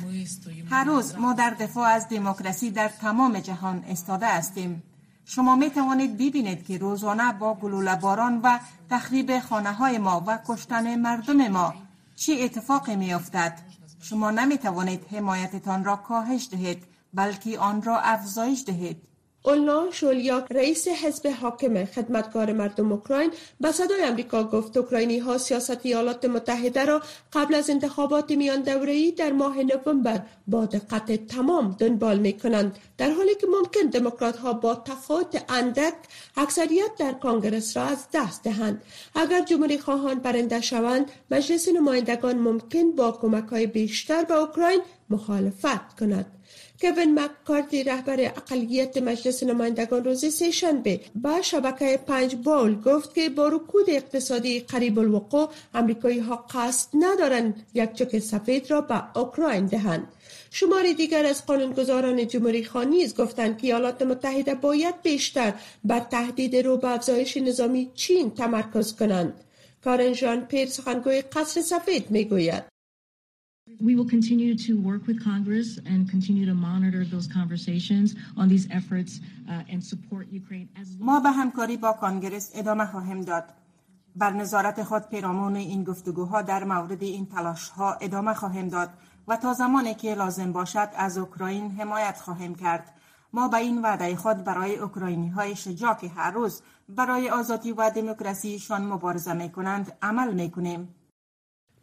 هر 0.69 0.83
روز 0.83 1.15
ما 1.15 1.33
در 1.33 1.49
دفاع 1.49 1.87
از 1.89 2.09
دموکراسی 2.09 2.71
در 2.71 2.89
تمام 3.01 3.39
جهان 3.39 3.83
استاده 3.89 4.27
هستیم. 4.27 4.81
شما 5.24 5.56
می 5.56 5.70
توانید 5.70 6.14
ببینید 6.14 6.66
که 6.66 6.78
روزانه 6.78 7.32
با 7.32 7.54
گلوله 7.54 7.96
باران 7.96 8.40
و 8.40 8.58
تخریب 8.90 9.38
خانه 9.38 9.72
های 9.72 9.98
ما 9.98 10.24
و 10.26 10.38
کشتن 10.46 10.96
مردم 10.96 11.48
ما 11.48 11.74
چه 12.16 12.32
اتفاقی 12.40 12.96
می 12.96 13.14
افتد؟ 13.14 13.58
شما 14.02 14.30
نمی 14.30 14.58
توانید 14.58 15.06
حمایتتان 15.12 15.84
را 15.84 15.96
کاهش 15.96 16.48
دهید 16.50 16.82
بلکه 17.14 17.58
آن 17.58 17.82
را 17.82 18.00
افزایش 18.00 18.64
دهید. 18.66 19.13
اولنا 19.46 19.90
شولیاک 19.90 20.44
رئیس 20.50 20.88
حزب 20.88 21.26
حاکم 21.26 21.84
خدمتگار 21.84 22.52
مردم 22.52 22.92
اوکراین 22.92 23.30
به 23.60 23.72
صدای 23.72 24.02
امریکا 24.02 24.44
گفت 24.44 24.76
اوکراینی 24.76 25.18
ها 25.18 25.38
سیاست 25.38 25.86
ایالات 25.86 26.24
متحده 26.24 26.84
را 26.84 27.02
قبل 27.32 27.54
از 27.54 27.70
انتخابات 27.70 28.30
میان 28.30 28.62
دوره‌ای 28.62 29.10
در 29.10 29.32
ماه 29.32 29.58
نوامبر 29.58 30.22
با 30.46 30.66
دقت 30.66 31.26
تمام 31.26 31.76
دنبال 31.78 32.18
می 32.18 32.32
کنند 32.32 32.78
در 32.98 33.10
حالی 33.10 33.34
که 33.34 33.46
ممکن 33.46 33.80
دموکرات 33.80 34.36
ها 34.36 34.52
با 34.52 34.74
تفاوت 34.74 35.44
اندک 35.48 35.94
اکثریت 36.36 36.90
در 36.98 37.12
کانگرس 37.12 37.76
را 37.76 37.82
از 37.82 38.06
دست 38.14 38.42
دهند. 38.44 38.82
اگر 39.14 39.40
جمهوری 39.40 39.78
خواهان 39.78 40.14
برنده 40.14 40.60
شوند 40.60 41.10
مجلس 41.30 41.68
نمایندگان 41.68 42.38
ممکن 42.38 42.90
با 42.90 43.12
کمک 43.12 43.48
های 43.48 43.66
بیشتر 43.66 44.24
به 44.24 44.34
اوکراین 44.34 44.80
مخالفت 45.10 46.00
کند. 46.00 46.26
کوین 46.84 47.18
مکارتی 47.18 47.84
رهبر 47.84 48.20
اقلیت 48.20 48.96
مجلس 48.96 49.42
نمایندگان 49.42 50.04
روز 50.04 50.34
سهشنبه 50.34 51.00
به 51.14 51.42
شبکه 51.42 52.00
پنج 52.06 52.34
بول 52.34 52.80
گفت 52.80 53.14
که 53.14 53.28
با 53.28 53.48
رکود 53.48 53.90
اقتصادی 53.90 54.60
قریب 54.60 54.98
الوقوع 54.98 55.48
امریکایی 55.74 56.18
ها 56.18 56.36
قصد 56.50 56.88
ندارند 56.94 57.66
یک 57.74 57.92
چک 57.92 58.18
سفید 58.18 58.70
را 58.70 58.80
به 58.80 59.18
اوکراین 59.18 59.66
دهند. 59.66 60.08
شماری 60.50 60.94
دیگر 60.94 61.26
از 61.26 61.46
قانونگذاران 61.46 62.28
جمهوری 62.28 62.64
خواهی 62.64 62.86
نیز 62.86 63.16
گفتند 63.16 63.58
که 63.58 63.66
ایالات 63.66 64.02
متحده 64.02 64.54
باید 64.54 65.02
بیشتر 65.02 65.52
بر 65.84 66.00
تهدید 66.00 66.56
رو 66.56 66.76
به 66.76 66.88
افزایش 66.88 67.36
نظامی 67.36 67.90
چین 67.94 68.30
تمرکز 68.30 68.96
کنند. 68.96 69.34
کارن 69.84 70.12
ژان 70.12 70.40
پیر 70.40 70.68
سخنگوی 70.68 71.22
قصر 71.22 71.60
سفید 71.60 72.10
می‌گوید. 72.10 72.73
We 73.80 73.96
will 73.96 74.04
continue 74.04 74.54
to 74.66 74.72
work 74.78 75.06
with 75.06 75.24
Congress 75.24 75.78
and 75.86 76.08
continue 76.08 76.44
to 76.44 76.54
monitor 76.54 77.02
those 77.04 77.26
conversations 77.26 78.14
on 78.36 78.46
these 78.46 78.68
efforts 78.70 79.20
uh, 79.48 79.72
and 79.72 79.82
support 79.82 80.28
Ukraine 80.30 80.68
as 80.76 80.88
ما 81.00 81.20
به 81.20 81.30
همکاری 81.30 81.76
با 81.76 81.92
کانگرس 81.92 82.50
ادامه 82.54 82.86
خواهیم 82.86 83.20
داد. 83.20 83.44
بر 84.16 84.32
نظارت 84.32 84.82
خود 84.82 85.02
پیرامون 85.08 85.56
این 85.56 85.84
گفتگوها 85.84 86.42
در 86.42 86.64
مورد 86.64 87.02
این 87.02 87.26
تلاش 87.26 87.68
ها 87.68 87.94
ادامه 87.94 88.34
خواهیم 88.34 88.68
داد 88.68 88.90
و 89.28 89.36
تا 89.36 89.52
زمانی 89.52 89.94
که 89.94 90.14
لازم 90.14 90.52
باشد 90.52 90.88
از 90.96 91.18
اوکراین 91.18 91.70
حمایت 91.70 92.20
خواهیم 92.20 92.54
کرد. 92.54 92.94
ما 93.32 93.48
به 93.48 93.56
این 93.56 93.82
وعده 93.82 94.16
خود 94.16 94.44
برای 94.44 94.76
اوکراینی 94.76 95.28
های 95.28 95.56
شجاع 95.56 95.94
که 95.94 96.08
هر 96.08 96.30
روز 96.30 96.62
برای 96.88 97.30
آزادی 97.30 97.72
و 97.72 97.90
دموکراسیشان 97.90 98.84
مبارزه 98.84 99.32
می 99.32 99.50
کنند 99.50 99.92
عمل 100.02 100.34
می 100.34 100.50
کنیم. 100.50 100.88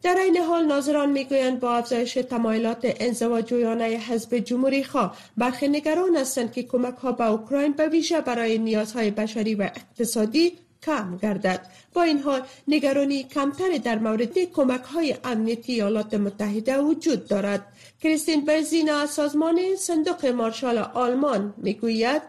در 0.02 0.16
این 0.16 0.36
حال 0.36 0.64
ناظران 0.64 1.10
می‌گویند 1.10 1.60
با 1.60 1.76
افزایش 1.76 2.14
تمایلات 2.14 2.96
انزواجویانه 3.00 3.84
حزب 3.84 4.38
جمهوری 4.38 4.84
خواه 4.84 5.16
برخی 5.36 5.68
نگران 5.68 6.16
هستند 6.16 6.52
که 6.52 6.62
کمک 6.62 6.94
ها 6.94 7.12
به 7.12 7.26
اوکراین 7.26 7.72
به 7.72 7.88
ویژه 7.88 8.20
برای 8.20 8.58
نیازهای 8.58 9.10
بشری 9.10 9.54
و 9.54 9.62
اقتصادی 9.62 10.52
کم 10.82 11.16
گردد. 11.16 11.66
با 11.94 12.02
این 12.02 12.18
حال 12.18 12.42
نگرانی 12.68 13.22
کمتری 13.22 13.78
در 13.78 13.98
مورد 13.98 14.38
کمک 14.38 14.82
های 14.82 15.14
امنیتی 15.24 15.72
ایالات 15.72 16.14
متحده 16.14 16.78
وجود 16.78 17.28
دارد. 17.28 17.66
کریستین 18.02 18.44
برزینا 18.44 18.98
از 18.98 19.10
سازمان 19.10 19.60
صندوق 19.78 20.26
مارشال 20.26 20.78
آلمان 20.78 21.54
می‌گوید 21.56 22.22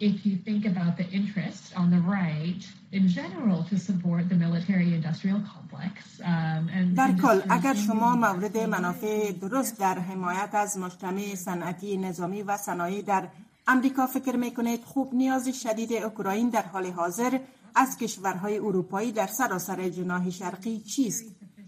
if 0.00 0.26
you 0.26 0.36
think 0.48 0.62
about 0.72 0.96
the 1.00 1.06
interests 1.18 1.68
on 1.80 1.86
the 1.94 2.02
right 2.18 2.62
in 2.98 3.04
general 3.08 3.58
to 3.70 3.76
support 3.88 4.22
the 4.28 4.38
military 4.46 4.88
industrial 4.98 5.40
complex 5.54 6.20
um, 6.20 6.94
در 6.96 7.12
کل 7.22 7.40
اگر 7.48 7.74
شما 7.74 8.16
مورد 8.16 8.56
منافع 8.56 9.32
درست 9.32 9.78
در 9.78 9.98
حمایت 9.98 10.54
از 10.54 10.78
مجتمع 10.78 11.34
صنعتی 11.34 11.96
نظامی 11.96 12.42
و 12.42 12.56
صنایع 12.56 13.02
در 13.02 13.28
امریکا 13.66 14.06
فکر 14.06 14.36
می‌کنید 14.36 14.80
خوب 14.84 15.14
نیاز 15.14 15.48
شدید 15.48 15.92
اوکراین 15.92 16.48
در 16.48 16.62
حال 16.62 16.86
حاضر 16.86 17.38
از 17.74 17.96
کشورهای 17.96 18.58
اروپایی 18.58 19.12
در 19.12 19.26
سراسر 19.26 19.88
جناح 19.88 20.30
شرقی 20.30 20.80
چیست؟ 20.80 21.24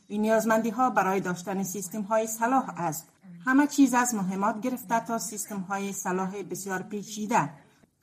این 0.09 0.21
نیازمندی 0.21 0.71
ها 0.71 0.91
برای 0.91 1.21
داشتن 1.21 1.63
سیستم 1.63 2.03
های 2.03 2.27
صلاح 2.27 2.65
است. 2.77 3.09
همه 3.47 3.67
چیز 3.67 3.95
از 3.95 4.15
مهمات 4.15 4.61
گرفته 4.61 5.01
تا 5.01 5.19
سیستم 5.19 5.61
های 5.61 5.93
صلاح 5.93 6.43
بسیار 6.43 6.83
پیچیده. 6.83 7.51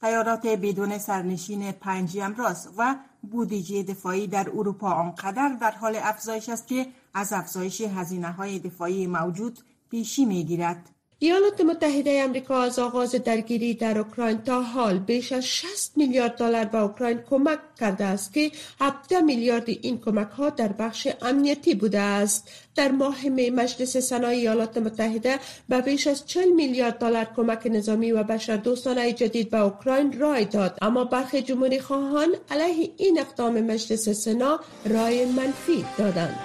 تیارات 0.01 0.47
بدون 0.47 0.97
سرنشین 0.97 1.71
پنج 1.71 2.17
امراض 2.17 2.67
و 2.77 2.95
بودجه 3.21 3.83
دفاعی 3.83 4.27
در 4.27 4.49
اروپا 4.49 4.91
آنقدر 4.91 5.57
در 5.61 5.71
حال 5.71 5.95
افزایش 5.95 6.49
است 6.49 6.67
که 6.67 6.87
از 7.13 7.33
افزایش 7.33 7.81
هزینه 7.81 8.31
های 8.31 8.59
دفاعی 8.59 9.07
موجود 9.07 9.59
پیشی 9.89 10.25
می 10.25 10.43
گیرد. 10.43 10.89
ایالات 11.23 11.61
متحده 11.61 12.21
امریکا 12.23 12.61
از 12.61 12.79
آغاز 12.79 13.11
درگیری 13.11 13.73
در 13.73 13.97
اوکراین 13.97 14.37
تا 14.37 14.61
حال 14.61 14.99
بیش 14.99 15.31
از 15.31 15.45
60 15.45 15.91
میلیارد 15.95 16.37
دلار 16.37 16.65
به 16.65 16.77
اوکراین 16.77 17.19
کمک 17.29 17.59
کرده 17.79 18.03
است 18.05 18.33
که 18.33 18.51
17 18.79 19.21
میلیارد 19.21 19.69
این 19.69 20.01
کمک 20.01 20.27
ها 20.27 20.49
در 20.49 20.67
بخش 20.67 21.07
امنیتی 21.21 21.75
بوده 21.75 21.99
است. 21.99 22.49
در 22.75 22.91
ماه 22.91 23.29
می 23.29 23.49
مجلس 23.49 23.97
سنای 23.97 24.39
ایالات 24.39 24.77
متحده 24.77 25.39
به 25.69 25.81
بیش 25.81 26.07
از 26.07 26.25
40 26.25 26.49
میلیارد 26.49 26.97
دلار 26.97 27.27
کمک 27.35 27.67
نظامی 27.71 28.11
و 28.11 28.23
بشر 28.23 28.57
دوستانه 28.57 29.13
جدید 29.13 29.49
به 29.49 29.59
اوکراین 29.59 30.19
رای 30.19 30.45
داد. 30.45 30.77
اما 30.81 31.03
برخی 31.03 31.41
جمهوری 31.41 31.79
خواهان 31.79 32.35
علیه 32.51 32.91
این 32.97 33.19
اقدام 33.19 33.61
مجلس 33.61 34.09
سنا 34.09 34.59
رای 34.85 35.25
منفی 35.25 35.85
دادند. 35.97 36.39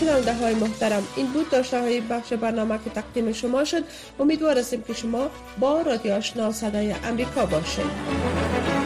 شنونده 0.00 0.34
های 0.34 0.54
محترم. 0.54 1.02
این 1.16 1.26
بود 1.26 1.50
داشته 1.50 1.80
های 1.80 2.00
بخش 2.00 2.32
برنامه 2.32 2.78
که 2.84 2.90
تقدیم 2.90 3.32
شما 3.32 3.64
شد. 3.64 3.84
امیدوار 4.20 4.58
هستیم 4.58 4.82
که 4.82 4.92
شما 4.92 5.30
با 5.58 5.82
رادیو 5.82 6.12
آشنا 6.12 6.52
صدای 6.52 6.94
امریکا 7.04 7.46
باشید. 7.46 8.79